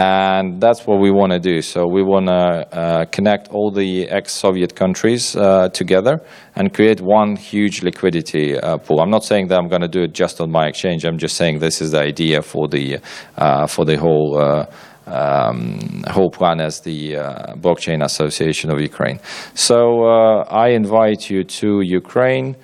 And 0.00 0.60
that's 0.60 0.86
what 0.86 1.00
we 1.00 1.10
want 1.10 1.32
to 1.32 1.40
do. 1.40 1.60
So 1.60 1.84
we 1.88 2.04
want 2.04 2.28
to 2.28 2.32
uh, 2.32 3.04
connect 3.06 3.48
all 3.48 3.72
the 3.72 4.08
ex-Soviet 4.08 4.76
countries 4.76 5.34
uh, 5.34 5.70
together 5.70 6.20
and 6.54 6.72
create 6.72 7.00
one 7.00 7.34
huge 7.34 7.82
liquidity 7.82 8.56
uh, 8.56 8.78
pool. 8.78 9.00
I'm 9.00 9.10
not 9.10 9.24
saying 9.24 9.48
that 9.48 9.58
I'm 9.58 9.66
going 9.66 9.82
to 9.82 9.88
do 9.88 10.02
it 10.02 10.12
just 10.12 10.40
on 10.40 10.52
my 10.52 10.68
exchange. 10.68 11.04
I'm 11.04 11.18
just 11.18 11.36
saying 11.36 11.58
this 11.58 11.80
is 11.80 11.90
the 11.90 12.00
idea 12.00 12.42
for 12.42 12.68
the 12.68 12.98
uh, 13.36 13.66
for 13.66 13.84
the 13.84 13.96
whole. 13.96 14.38
Uh, 14.38 14.66
um, 15.06 16.04
whole 16.08 16.28
plan 16.30 16.60
as 16.60 16.80
the 16.80 17.16
uh, 17.16 17.54
Blockchain 17.54 18.04
Association 18.04 18.70
of 18.70 18.78
Ukraine. 18.78 19.18
So 19.54 20.04
I 20.04 20.68
invite 20.68 21.30
you 21.30 21.44
to 21.44 21.80
Ukraine. 21.80 22.56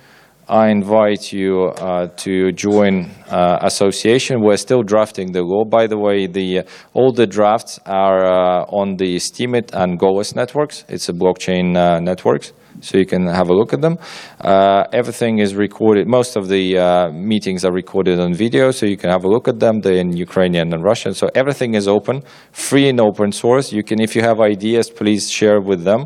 I 0.48 0.68
invite 0.68 1.32
you 1.32 1.68
uh, 1.68 2.08
to 2.18 2.52
join 2.52 3.10
uh, 3.30 3.60
association. 3.62 4.42
We're 4.42 4.58
still 4.58 4.82
drafting 4.82 5.32
the 5.32 5.42
law. 5.42 5.64
By 5.64 5.86
the 5.86 5.96
way, 5.96 6.26
the 6.26 6.64
all 6.92 7.12
the 7.12 7.26
drafts 7.26 7.80
are 7.86 8.26
uh, 8.26 8.64
on 8.64 8.96
the 8.96 9.16
Steemit 9.16 9.70
and 9.72 9.98
Golos 9.98 10.36
networks. 10.36 10.84
It's 10.86 11.08
a 11.08 11.14
blockchain 11.14 11.78
uh, 11.78 11.98
networks, 12.00 12.52
so 12.82 12.98
you 12.98 13.06
can 13.06 13.26
have 13.26 13.48
a 13.48 13.54
look 13.54 13.72
at 13.72 13.80
them. 13.80 13.96
Uh, 14.38 14.84
everything 14.92 15.38
is 15.38 15.54
recorded. 15.54 16.06
Most 16.06 16.36
of 16.36 16.48
the 16.48 16.76
uh, 16.76 17.10
meetings 17.10 17.64
are 17.64 17.72
recorded 17.72 18.20
on 18.20 18.34
video, 18.34 18.70
so 18.70 18.84
you 18.84 18.98
can 18.98 19.08
have 19.08 19.24
a 19.24 19.28
look 19.28 19.48
at 19.48 19.60
them. 19.60 19.80
They're 19.80 19.94
in 19.94 20.14
Ukrainian 20.14 20.74
and 20.74 20.84
Russian, 20.84 21.14
so 21.14 21.30
everything 21.34 21.72
is 21.72 21.88
open, 21.88 22.22
free 22.52 22.90
and 22.90 23.00
open 23.00 23.32
source. 23.32 23.72
You 23.72 23.82
can, 23.82 23.98
if 23.98 24.14
you 24.14 24.20
have 24.20 24.40
ideas, 24.40 24.90
please 24.90 25.30
share 25.30 25.62
with 25.62 25.84
them, 25.84 26.04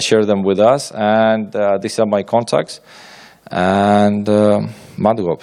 share 0.00 0.26
them 0.26 0.42
with 0.42 0.60
us. 0.60 0.92
And 0.92 1.54
these 1.80 1.98
are 1.98 2.06
my 2.06 2.22
contacts 2.22 2.80
and 3.52 4.28
uh, 4.28 4.66
Madhgop. 4.96 5.42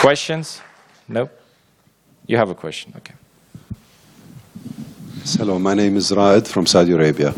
Questions? 0.00 0.62
No? 1.08 1.28
You 2.26 2.36
have 2.36 2.50
a 2.50 2.54
question, 2.54 2.94
okay. 2.96 3.14
Hello, 5.36 5.58
my 5.58 5.74
name 5.74 5.96
is 5.96 6.12
Raed 6.12 6.46
from 6.46 6.64
Saudi 6.64 6.92
Arabia. 6.92 7.34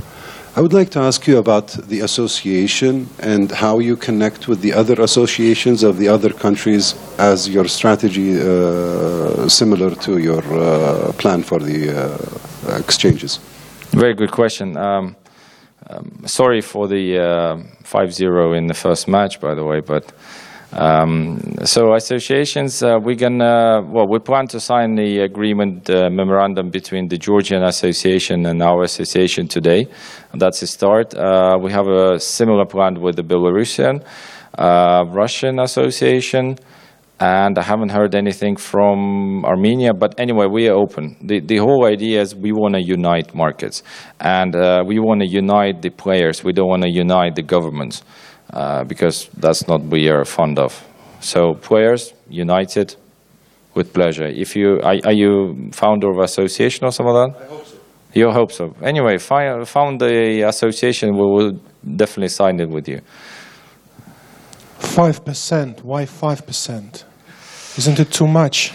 I 0.55 0.61
would 0.61 0.75
like 0.75 0.91
to 0.91 1.00
ask 1.00 1.26
you 1.26 1.38
about 1.38 1.69
the 1.88 2.00
association 2.00 3.09
and 3.21 3.50
how 3.50 3.79
you 3.79 3.97
connect 3.97 4.49
with 4.49 4.61
the 4.61 4.75
other 4.75 5.00
associations 5.00 5.83
of 5.83 5.97
the 5.97 6.09
other 6.09 6.31
countries 6.31 6.95
as 7.19 7.49
your 7.49 7.67
strategy 7.67 8.38
uh, 8.38 9.49
similar 9.49 9.95
to 9.95 10.19
your 10.19 10.43
uh, 10.52 11.12
plan 11.12 11.43
for 11.43 11.59
the 11.59 11.91
uh, 11.91 12.79
exchanges. 12.79 13.41
Very 13.93 14.14
good 14.14 14.31
question. 14.31 14.76
Um, 14.76 15.17
um, 15.92 16.22
sorry 16.26 16.61
for 16.61 16.88
the 16.88 17.18
uh, 17.18 17.56
5-0 17.84 18.56
in 18.56 18.66
the 18.66 18.75
first 18.75 19.08
match, 19.08 19.40
by 19.40 19.54
the 19.54 19.64
way, 19.64 19.80
but 19.80 20.12
um, 20.72 21.38
so 21.64 21.92
associations, 21.94 22.82
uh, 22.82 22.99
we 22.99 23.14
can, 23.14 23.38
well, 23.38 24.06
we 24.08 24.18
plan 24.18 24.46
to 24.49 24.61
sign 24.61 24.94
the 24.94 25.18
agreement 25.18 25.90
uh, 25.90 26.08
memorandum 26.08 26.70
between 26.70 27.08
the 27.08 27.18
Georgian 27.18 27.62
Association 27.62 28.46
and 28.46 28.62
our 28.62 28.82
association 28.82 29.49
today. 29.49 29.87
That's 30.32 30.62
a 30.62 30.66
start. 30.66 31.14
Uh, 31.14 31.58
we 31.61 31.72
have 31.72 31.88
a 31.88 32.18
similar 32.18 32.64
plan 32.64 33.00
with 33.02 33.16
the 33.16 33.22
Belarusian, 33.22 34.02
uh, 34.56 35.04
Russian 35.08 35.58
Association, 35.58 36.56
and 37.23 37.57
I 37.57 37.62
haven't 37.62 37.91
heard 37.91 38.14
anything 38.17 38.57
from 38.57 39.45
Armenia. 39.45 39.95
But 39.95 40.19
anyway, 40.19 40.47
we 40.47 40.69
are 40.69 40.75
open. 40.75 41.17
The, 41.23 41.38
the 41.38 41.59
whole 41.59 41.87
idea 41.87 42.21
is 42.21 42.35
we 42.35 42.50
want 42.50 42.75
to 42.75 42.83
unite 42.83 43.33
markets, 43.33 43.85
and 44.19 44.57
uh, 44.57 44.83
we 44.85 44.99
want 44.99 45.21
to 45.21 45.29
unite 45.29 45.83
the 45.83 45.91
players. 45.91 46.43
We 46.43 46.52
don't 46.52 46.69
want 46.69 46.83
to 46.83 46.91
unite 46.91 47.37
the 47.37 47.43
governments, 47.43 48.02
uh, 48.52 48.83
because 48.85 49.29
that's 49.38 49.69
not 49.69 49.83
what 49.83 49.91
we 49.93 50.09
are 50.09 50.25
fond 50.25 50.59
of. 50.59 50.85
So 51.21 51.55
players 51.55 52.12
united 52.29 52.97
with 53.75 53.93
pleasure. 53.93 54.26
If 54.26 54.57
you 54.57 54.81
are, 54.83 54.97
are 55.05 55.12
you 55.12 55.71
founder 55.73 56.11
of 56.11 56.19
association 56.19 56.87
or 56.87 56.91
something 56.91 57.14
like 57.14 57.35
that? 57.35 57.43
I 57.43 57.47
hope 57.47 57.67
so. 57.67 57.76
You 58.14 58.31
hope 58.31 58.52
so. 58.52 58.75
Anyway, 58.83 59.19
fi- 59.19 59.64
found 59.64 60.00
the 60.00 60.43
association. 60.49 61.14
We 61.14 61.26
will 61.37 61.52
definitely 61.97 62.29
sign 62.29 62.59
it 62.59 62.69
with 62.69 62.88
you. 62.88 63.00
5%. 64.81 65.85
Why 65.85 66.05
5%? 66.05 67.05
Isn't 67.79 67.99
it 67.99 68.11
too 68.11 68.26
much? 68.26 68.73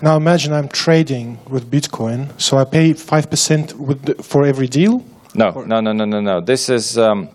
Now 0.00 0.16
imagine 0.16 0.52
I'm 0.52 0.68
trading 0.68 1.38
with 1.48 1.70
Bitcoin, 1.70 2.28
so 2.40 2.56
I 2.56 2.64
pay 2.64 2.94
5% 2.94 3.74
with 3.74 4.02
the, 4.02 4.22
for 4.22 4.44
every 4.46 4.66
deal? 4.66 5.04
No, 5.34 5.50
no, 5.66 5.80
no, 5.80 5.92
no, 5.92 6.04
no, 6.04 6.20
no. 6.20 6.40
This 6.40 6.68
is 6.68 6.96
um, 6.96 7.28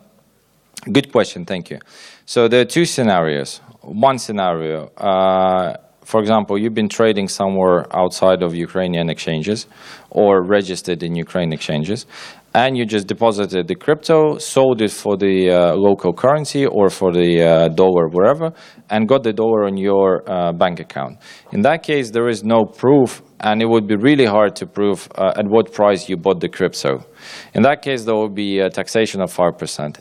good 0.91 1.12
question. 1.12 1.46
Thank 1.46 1.69
you. 1.69 1.79
So 2.25 2.48
there 2.48 2.62
are 2.62 2.65
two 2.65 2.86
scenarios. 2.86 3.62
One 3.82 4.17
scenario, 4.17 4.88
uh, 4.97 5.78
for 6.04 6.21
example, 6.21 6.58
you've 6.58 6.73
been 6.73 6.89
trading 6.89 7.28
somewhere 7.28 7.86
outside 7.95 8.41
of 8.41 8.56
Ukrainian 8.56 9.10
exchanges 9.12 9.67
or 10.10 10.41
registered 10.41 11.04
in 11.04 11.15
Ukraine 11.15 11.54
exchanges, 11.54 12.08
and 12.53 12.75
you 12.77 12.85
just 12.85 13.07
deposited 13.07 13.67
the 13.67 13.75
crypto, 13.75 14.38
sold 14.38 14.81
it 14.81 14.91
for 14.91 15.15
the 15.17 15.51
uh, 15.51 15.75
local 15.75 16.13
currency 16.13 16.65
or 16.65 16.89
for 16.89 17.12
the 17.12 17.41
uh, 17.41 17.67
dollar, 17.69 18.07
wherever, 18.07 18.51
and 18.89 19.07
got 19.07 19.23
the 19.23 19.33
dollar 19.33 19.65
on 19.65 19.77
your 19.77 20.23
uh, 20.29 20.51
bank 20.51 20.79
account. 20.79 21.17
In 21.51 21.62
that 21.62 21.83
case, 21.83 22.09
there 22.12 22.27
is 22.27 22.43
no 22.43 22.65
proof, 22.65 23.21
and 23.39 23.62
it 23.62 23.65
would 23.65 23.88
be 23.88 23.95
really 23.95 24.25
hard 24.25 24.55
to 24.57 24.65
prove 24.65 25.07
uh, 25.15 25.33
at 25.38 25.45
what 25.47 25.71
price 25.71 26.09
you 26.09 26.17
bought 26.17 26.39
the 26.39 26.49
crypto. 26.49 27.05
In 27.53 27.62
that 27.63 27.81
case, 27.81 28.03
there 28.05 28.15
will 28.15 28.29
be 28.29 28.59
a 28.59 28.69
taxation 28.69 29.21
of 29.21 29.31
5%. 29.31 29.99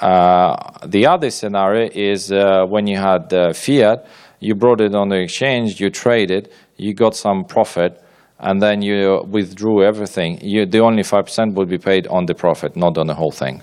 Uh, 0.00 0.86
the 0.86 1.06
other 1.06 1.30
scenario 1.30 1.90
is 1.92 2.30
uh, 2.30 2.64
when 2.68 2.86
you 2.86 2.96
had 2.96 3.28
fiat, 3.56 4.06
you 4.38 4.54
brought 4.54 4.80
it 4.80 4.94
on 4.94 5.08
the 5.08 5.16
exchange, 5.16 5.80
you 5.80 5.90
traded, 5.90 6.48
you 6.76 6.94
got 6.94 7.16
some 7.16 7.44
profit, 7.44 8.00
and 8.40 8.62
then 8.62 8.82
you 8.82 9.24
withdrew 9.28 9.82
everything, 9.82 10.38
you, 10.42 10.64
the 10.64 10.80
only 10.80 11.02
5% 11.02 11.54
will 11.54 11.66
be 11.66 11.78
paid 11.78 12.06
on 12.06 12.26
the 12.26 12.34
profit, 12.34 12.76
not 12.76 12.96
on 12.96 13.08
the 13.08 13.14
whole 13.14 13.32
thing. 13.32 13.62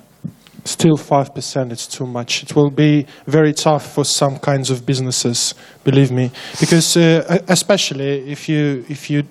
Still 0.65 0.97
5%, 0.97 1.71
it's 1.71 1.87
too 1.87 2.05
much. 2.05 2.43
It 2.43 2.55
will 2.55 2.71
be 2.71 3.05
very 3.27 3.53
tough 3.53 3.93
for 3.93 4.03
some 4.03 4.37
kinds 4.39 4.71
of 4.71 4.85
businesses, 4.85 5.53
believe 5.83 6.11
me. 6.11 6.31
Because 6.59 6.97
uh, 6.97 7.39
especially 7.47 8.31
if 8.31 8.49
you, 8.49 8.83
if 8.89 9.09
you 9.09 9.23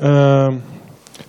um, 0.00 0.62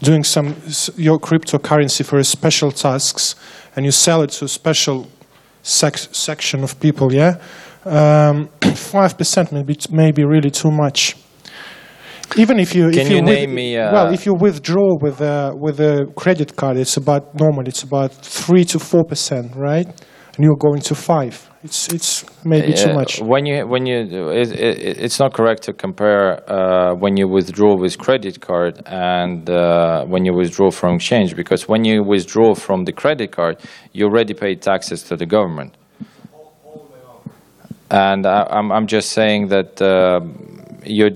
doing 0.02 0.24
some, 0.24 0.56
your 0.96 1.20
cryptocurrency 1.20 2.06
for 2.06 2.24
special 2.24 2.72
tasks 2.72 3.36
and 3.76 3.86
you 3.86 3.92
sell 3.92 4.22
it 4.22 4.32
to 4.32 4.46
a 4.46 4.48
special 4.48 5.08
sec 5.62 5.98
section 5.98 6.64
of 6.64 6.80
people, 6.80 7.14
yeah? 7.14 7.36
Um, 7.86 8.48
5% 8.62 9.52
may 9.52 9.64
be, 9.64 9.78
may 9.92 10.12
be 10.12 10.24
really 10.24 10.50
too 10.52 10.72
much. 10.72 11.18
Even 12.38 12.60
if 12.60 12.76
you, 12.76 12.90
Can 12.92 13.00
if 13.02 13.10
you 13.10 13.16
you 13.18 13.22
name 13.22 13.54
me, 13.56 13.78
uh, 13.78 13.92
well, 13.94 14.14
if 14.14 14.26
you 14.26 14.34
withdraw 14.34 14.96
with 15.02 15.22
a 15.22 15.54
with 15.56 15.80
a 15.80 16.06
credit 16.16 16.56
card, 16.56 16.78
it's 16.78 16.98
about 16.98 17.34
normally 17.36 17.70
it's 17.70 17.84
about 17.84 18.12
three 18.12 18.66
to 18.66 18.80
four 18.80 19.04
percent, 19.04 19.56
right? 19.56 19.88
And 20.36 20.46
you're 20.46 20.56
going 20.68 20.82
to 20.82 20.96
five. 20.96 21.50
It's 21.64 21.88
it's 21.92 22.24
maybe 22.46 22.74
too 22.74 22.92
Uh, 22.92 22.94
much. 23.00 23.20
When 23.22 23.46
you 23.48 23.66
when 23.68 23.86
you 23.88 23.98
it, 24.30 24.52
it, 24.52 24.98
it's 25.06 25.20
not 25.20 25.34
correct 25.34 25.64
to 25.64 25.74
compare 25.74 26.26
uh, 26.50 26.94
when 26.96 27.18
you 27.18 27.28
withdraw 27.28 27.76
with 27.76 27.98
credit 27.98 28.40
card 28.40 28.82
and 28.86 29.50
uh, 29.50 30.06
when 30.06 30.24
you 30.26 30.34
withdraw 30.36 30.70
from 30.70 30.96
exchange 30.96 31.36
because 31.36 31.68
when 31.68 31.84
you 31.84 32.04
withdraw 32.04 32.54
from 32.54 32.86
the 32.86 32.94
credit 32.94 33.32
card, 33.32 33.58
you 33.94 34.06
already 34.06 34.34
pay 34.34 34.54
taxes 34.56 35.02
to 35.04 35.16
the 35.16 35.26
government. 35.26 35.74
And 37.90 38.26
I, 38.26 38.46
I'm 38.50 38.72
I'm 38.72 38.86
just 38.86 39.12
saying 39.12 39.48
that 39.48 39.82
uh, 39.82 40.20
you 40.22 40.57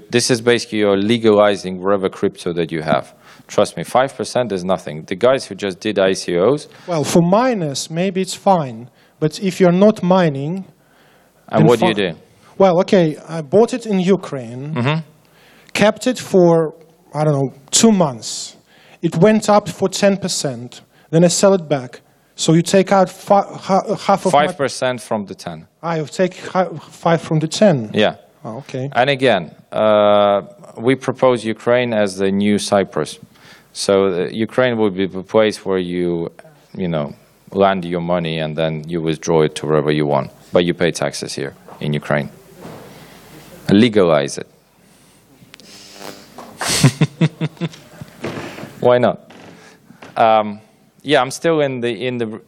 this 0.09 0.29
is 0.31 0.41
basically 0.41 0.79
you're 0.79 0.97
legalizing 0.97 1.81
whatever 1.81 2.09
crypto 2.09 2.53
that 2.53 2.71
you 2.71 2.81
have. 2.81 3.13
Trust 3.47 3.77
me, 3.77 3.83
five 3.83 4.15
percent 4.15 4.51
is 4.51 4.63
nothing. 4.63 5.03
The 5.05 5.15
guys 5.15 5.45
who 5.45 5.55
just 5.55 5.79
did 5.79 5.95
ICOs 5.97 6.67
Well, 6.87 7.03
for 7.03 7.21
miners, 7.21 7.89
maybe 7.89 8.21
it's 8.21 8.35
fine, 8.35 8.89
but 9.19 9.39
if 9.41 9.59
you're 9.59 9.71
not 9.87 10.01
mining, 10.03 10.65
and 11.49 11.67
what 11.67 11.79
do 11.79 11.87
you 11.87 11.93
do? 11.93 12.11
Well, 12.57 12.79
okay, 12.81 13.17
I 13.27 13.41
bought 13.41 13.73
it 13.73 13.85
in 13.85 13.99
Ukraine, 13.99 14.73
Mm-hmm. 14.75 14.99
kept 15.73 16.07
it 16.07 16.19
for 16.19 16.73
I 17.13 17.23
don't 17.25 17.33
know 17.33 17.53
two 17.71 17.91
months. 17.91 18.55
It 19.01 19.15
went 19.17 19.49
up 19.49 19.67
for 19.69 19.89
ten 19.89 20.17
percent. 20.17 20.81
Then 21.09 21.23
I 21.25 21.27
sell 21.29 21.53
it 21.53 21.67
back. 21.67 22.01
So 22.35 22.53
you 22.53 22.61
take 22.61 22.91
out 22.93 23.09
half 23.09 24.25
of 24.25 24.31
Five 24.31 24.51
my. 24.51 24.53
percent 24.53 25.01
from 25.01 25.25
the 25.25 25.35
ten. 25.35 25.67
I 25.83 26.01
take 26.03 26.35
ha- 26.53 26.69
five 27.03 27.21
from 27.21 27.39
the 27.39 27.47
ten. 27.47 27.91
Yeah. 27.93 28.15
Oh, 28.43 28.57
okay. 28.57 28.89
And 28.93 29.09
again, 29.09 29.55
uh, 29.71 30.41
we 30.77 30.95
propose 30.95 31.45
Ukraine 31.45 31.93
as 31.93 32.17
the 32.17 32.31
new 32.31 32.57
Cyprus. 32.57 33.19
So 33.73 34.07
uh, 34.07 34.29
Ukraine 34.31 34.77
would 34.77 34.95
be 34.95 35.05
the 35.05 35.23
place 35.23 35.63
where 35.65 35.77
you, 35.77 36.31
you 36.75 36.87
know, 36.87 37.13
land 37.51 37.85
your 37.85 38.01
money 38.01 38.39
and 38.39 38.55
then 38.55 38.87
you 38.87 39.01
withdraw 39.01 39.43
it 39.43 39.55
to 39.55 39.67
wherever 39.67 39.91
you 39.91 40.05
want. 40.05 40.31
But 40.51 40.65
you 40.65 40.73
pay 40.73 40.91
taxes 40.91 41.35
here 41.35 41.53
in 41.79 41.93
Ukraine. 41.93 42.29
Legalize 43.69 44.37
it. 44.37 44.47
Why 48.79 48.97
not? 48.97 49.31
Um, 50.17 50.59
yeah, 51.03 51.21
I'm 51.21 51.31
still 51.31 51.61
in 51.61 51.81
the 51.81 52.07
in 52.07 52.17
the. 52.17 52.41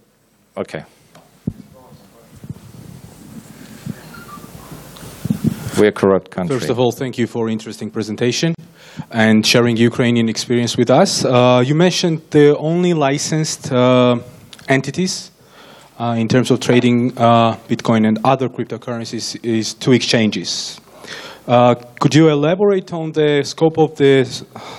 Okay. 0.58 0.84
We're 5.84 5.89
a 5.89 5.91
corrupt 5.91 6.32
country. 6.32 6.58
First 6.58 6.69
of 6.69 6.80
all, 6.80 6.93
thank 6.93 7.17
you 7.17 7.28
for 7.28 7.50
interesting 7.50 7.91
presentation 7.91 8.56
and 9.12 9.46
sharing 9.46 9.76
Ukrainian 9.76 10.30
experience 10.30 10.78
with 10.78 10.89
us. 10.89 11.26
Uh, 11.26 11.62
you 11.65 11.76
mentioned 11.76 12.22
the 12.30 12.58
only 12.58 12.93
licensed 12.93 13.69
uh, 13.69 14.17
entities 14.69 15.32
uh, 16.00 16.15
in 16.17 16.30
terms 16.30 16.52
of 16.52 16.62
trading 16.62 17.12
uh, 17.17 17.58
Bitcoin 17.67 18.08
and 18.08 18.17
other 18.24 18.48
cryptocurrencies 18.48 19.38
is 19.43 19.74
two 19.74 19.91
exchanges. 19.91 20.80
Uh, 21.46 21.76
could 22.00 22.16
you 22.16 22.30
elaborate 22.30 22.94
on 22.94 23.12
the 23.12 23.44
scope 23.44 23.78
of 23.78 23.98
the 23.98 24.26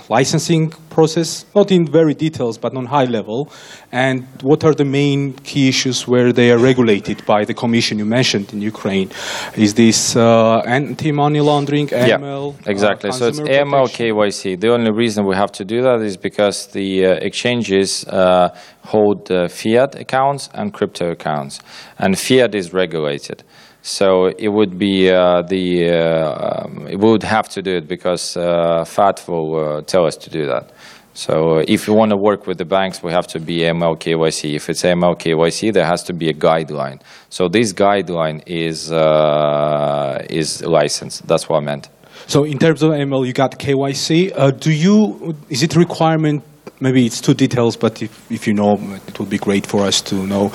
licensing 0.09 0.71
process, 0.89 1.45
not 1.55 1.71
in 1.71 1.87
very 1.87 2.15
details, 2.15 2.57
but 2.57 2.75
on 2.75 2.87
high 2.87 3.05
level, 3.05 3.51
and 3.93 4.27
what 4.43 4.65
are 4.65 4.75
the 4.75 4.85
main 4.85 5.35
key 5.45 5.69
issues 5.69 6.09
where 6.09 6.33
they 6.33 6.51
are 6.51 6.59
regulated 6.59 7.25
by 7.27 7.45
the 7.45 7.53
commission 7.53 7.99
you 7.99 8.07
mentioned 8.07 8.51
in 8.55 8.63
Ukraine? 8.63 9.11
Is 9.57 9.75
this 9.75 10.17
uh, 10.17 10.61
anti-money 10.61 11.41
laundering, 11.41 11.89
AML? 11.89 12.55
Yeah, 12.55 12.71
exactly. 12.71 13.11
uh, 13.11 13.13
so 13.13 13.27
it's 13.27 13.41
AML 13.41 13.87
protection? 13.87 14.17
KYC. 14.17 14.61
The 14.61 14.73
only 14.73 14.93
reason 14.93 15.27
we 15.27 15.37
have 15.37 15.53
to 15.53 15.65
do 15.65 15.83
that 15.83 16.01
is 16.01 16.17
because 16.17 16.69
the 16.69 17.07
uh, 17.07 17.11
exchanges 17.29 18.07
uh, 18.07 18.57
hold 18.85 19.31
uh, 19.31 19.49
fiat 19.49 19.95
accounts 19.97 20.49
and 20.55 20.73
crypto 20.73 21.11
accounts, 21.11 21.61
and 21.99 22.19
fiat 22.19 22.55
is 22.55 22.73
regulated. 22.73 23.45
So 23.87 24.29
it 24.39 24.49
would 24.49 24.79
be 24.79 25.11
uh, 25.11 25.43
the 25.43 25.91
uh, 25.91 26.65
um, 26.65 26.87
we 26.87 26.97
would 26.97 27.23
have 27.23 27.51
to 27.51 27.61
do 27.61 27.77
it 27.77 27.87
because 27.87 28.35
uh, 28.35 28.83
FAT 28.87 29.23
will 29.29 29.57
uh, 29.57 29.83
tell 29.83 30.07
us 30.07 30.17
to 30.17 30.31
do 30.31 30.47
that. 30.47 30.73
So 31.13 31.59
if 31.59 31.87
you 31.87 31.93
want 31.93 32.11
to 32.13 32.17
work 32.17 32.47
with 32.47 32.57
the 32.57 32.65
banks, 32.65 33.03
we 33.03 33.13
have 33.13 33.27
to 33.29 33.39
be 33.39 33.59
AML 33.59 34.01
KYC. 34.01 34.55
If 34.55 34.71
it's 34.71 34.85
AML 34.85 35.21
KYC, 35.21 35.75
there 35.75 35.85
has 35.85 36.03
to 36.05 36.15
be 36.15 36.31
a 36.31 36.33
guideline. 36.33 37.03
So 37.29 37.47
this 37.49 37.75
guideline 37.75 38.43
is 38.47 38.91
uh, 38.91 40.25
is 40.31 40.65
licensed. 40.65 41.27
That's 41.27 41.47
what 41.51 41.59
I 41.59 41.67
meant. 41.67 41.91
So 42.27 42.45
in 42.45 42.59
terms 42.59 42.83
of 42.83 42.91
ML, 42.91 43.27
you 43.27 43.35
got 43.35 43.59
KYC. 43.59 44.33
Uh, 44.35 44.51
do 44.51 44.73
you, 44.73 45.37
is 45.51 45.63
it 45.63 45.77
requirement, 45.77 46.43
maybe 46.81 47.05
it's 47.05 47.21
too 47.21 47.35
details, 47.35 47.77
but 47.77 48.01
if, 48.01 48.33
if 48.33 48.47
you 48.47 48.55
know, 48.55 48.79
it 49.07 49.21
would 49.21 49.29
be 49.29 49.37
great 49.37 49.67
for 49.67 49.83
us 49.83 50.01
to 50.01 50.27
know. 50.27 50.51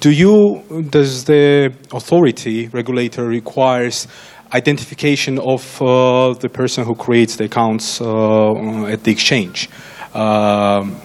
Do 0.00 0.10
you, 0.10 0.86
does 0.88 1.24
the 1.24 1.74
authority, 1.92 2.68
regulator 2.68 3.26
requires 3.26 4.08
identification 4.50 5.38
of 5.38 5.80
uh, 5.82 6.32
the 6.32 6.48
person 6.48 6.86
who 6.86 6.94
creates 6.94 7.36
the 7.36 7.44
accounts 7.44 8.00
uh, 8.00 8.86
at 8.86 9.04
the 9.04 9.12
exchange? 9.12 9.68
Um, 10.14 10.96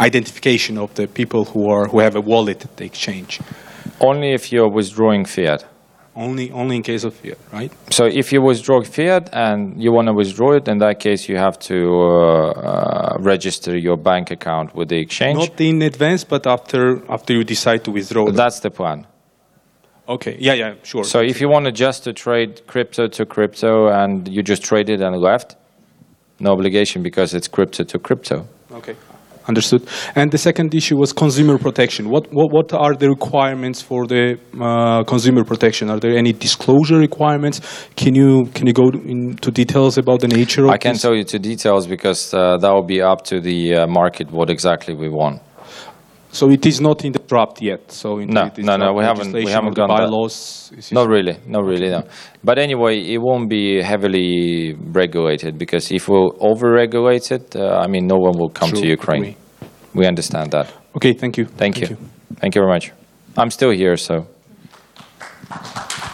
identification 0.00 0.76
of 0.76 0.92
the 0.94 1.06
people 1.06 1.44
who 1.44 1.70
are 1.70 1.86
who 1.86 2.00
have 2.00 2.16
a 2.16 2.20
wallet 2.20 2.64
at 2.64 2.76
the 2.76 2.84
exchange. 2.84 3.40
Only 4.00 4.32
if 4.32 4.52
you're 4.52 4.68
withdrawing 4.68 5.24
fiat. 5.24 5.64
Only 6.18 6.50
only 6.50 6.74
in 6.74 6.82
case 6.82 7.04
of 7.04 7.14
fiat, 7.14 7.38
right? 7.52 7.72
So 7.90 8.04
if 8.04 8.32
you 8.32 8.42
withdraw 8.42 8.82
fiat 8.82 9.30
and 9.32 9.80
you 9.80 9.92
want 9.92 10.08
to 10.08 10.12
withdraw 10.12 10.56
it, 10.56 10.66
in 10.66 10.78
that 10.78 10.98
case 10.98 11.28
you 11.28 11.36
have 11.38 11.56
to 11.70 11.76
uh, 11.94 12.50
uh, 12.50 13.16
register 13.20 13.76
your 13.78 13.96
bank 13.96 14.32
account 14.32 14.74
with 14.74 14.88
the 14.88 14.98
exchange. 14.98 15.38
Not 15.38 15.60
in 15.60 15.80
advance, 15.82 16.24
but 16.24 16.44
after 16.44 17.00
after 17.08 17.34
you 17.34 17.44
decide 17.44 17.84
to 17.84 17.92
withdraw. 17.92 18.24
them. 18.26 18.34
That's 18.34 18.58
the 18.60 18.70
plan. 18.70 19.06
okay. 20.08 20.36
Yeah, 20.40 20.54
yeah, 20.54 20.74
sure. 20.82 21.04
So 21.04 21.20
if 21.20 21.40
you 21.40 21.48
want 21.48 21.66
to 21.66 21.72
just 21.72 22.02
to 22.04 22.12
trade 22.12 22.62
crypto 22.66 23.06
to 23.08 23.24
crypto 23.24 23.86
and 23.86 24.26
you 24.26 24.42
just 24.42 24.62
trade 24.64 24.88
it 24.90 25.00
and 25.00 25.16
left, 25.16 25.54
no 26.40 26.52
obligation 26.52 27.02
because 27.02 27.32
it's 27.32 27.48
crypto 27.48 27.84
to 27.84 27.98
crypto. 27.98 28.46
okay, 28.72 28.96
understood. 29.48 29.82
And 30.14 30.30
the 30.30 30.38
second 30.38 30.74
issue 30.74 30.96
was 30.96 31.12
consumer 31.12 31.58
protection. 31.58 32.10
What 32.10 32.32
what, 32.32 32.52
what 32.52 32.72
are 32.72 32.94
the 32.94 33.08
requirements 33.08 33.80
for 33.82 34.06
the 34.06 34.38
uh, 34.60 35.04
consumer 35.04 35.44
protection? 35.44 35.90
Are 35.90 35.98
there 35.98 36.16
any 36.16 36.32
disclosure 36.32 36.98
requirements? 36.98 37.60
Can 37.96 38.14
you 38.14 38.46
can 38.54 38.66
you 38.66 38.72
go 38.72 38.88
into 38.90 39.50
details 39.50 39.98
about 39.98 40.20
the 40.20 40.28
nature 40.28 40.64
of 40.64 40.70
I 40.70 40.78
can't 40.78 41.00
tell 41.00 41.14
you 41.14 41.24
to 41.24 41.38
details 41.38 41.86
because 41.86 42.34
uh, 42.34 42.58
that 42.58 42.72
will 42.72 42.86
be 42.86 43.00
up 43.00 43.24
to 43.24 43.40
the 43.40 43.74
uh, 43.74 43.86
market 43.86 44.30
what 44.30 44.50
exactly 44.50 44.94
we 44.94 45.08
want. 45.08 45.40
So 46.38 46.50
it 46.50 46.64
is 46.66 46.80
not 46.80 47.04
in 47.04 47.12
the 47.12 47.18
draft 47.30 47.60
yet. 47.60 47.90
So 47.90 48.08
No, 48.18 48.42
no, 48.68 48.76
no, 48.76 48.92
we 48.98 49.02
haven't- 49.10 49.32
we 49.32 49.50
haven't 49.56 49.70
or 49.70 49.74
the 49.74 49.80
done 49.86 49.88
that. 49.88 49.98
bylaws. 50.08 50.36
is- 50.78 50.92
Not 50.92 51.08
really, 51.08 51.36
not 51.54 51.64
really, 51.70 51.88
no. 51.96 52.02
But 52.48 52.56
anyway, 52.66 52.94
it 53.14 53.18
won't 53.28 53.48
be 53.48 53.82
heavily 53.90 54.74
regulated 55.02 55.52
because 55.58 55.84
if 55.98 56.02
we 56.08 56.18
over-regulate 56.50 57.26
it, 57.36 57.46
uh, 57.56 57.84
I 57.84 57.86
mean, 57.92 58.04
no 58.06 58.18
one 58.26 58.34
will 58.40 58.50
come 58.60 58.70
True, 58.70 58.82
to 58.82 58.86
Ukraine. 58.98 59.22
agree. 59.22 59.36
We 59.98 60.06
understand 60.12 60.48
that. 60.56 60.66
Okay, 60.96 61.12
thank 61.22 61.34
you. 61.38 61.46
Thank, 61.62 61.74
you. 61.80 61.88
Thank 62.40 62.52
you 62.54 62.60
very 62.62 62.72
much. 62.76 62.86
I'm 63.40 63.50
still 63.50 63.72
here, 63.82 63.96
so 63.96 64.14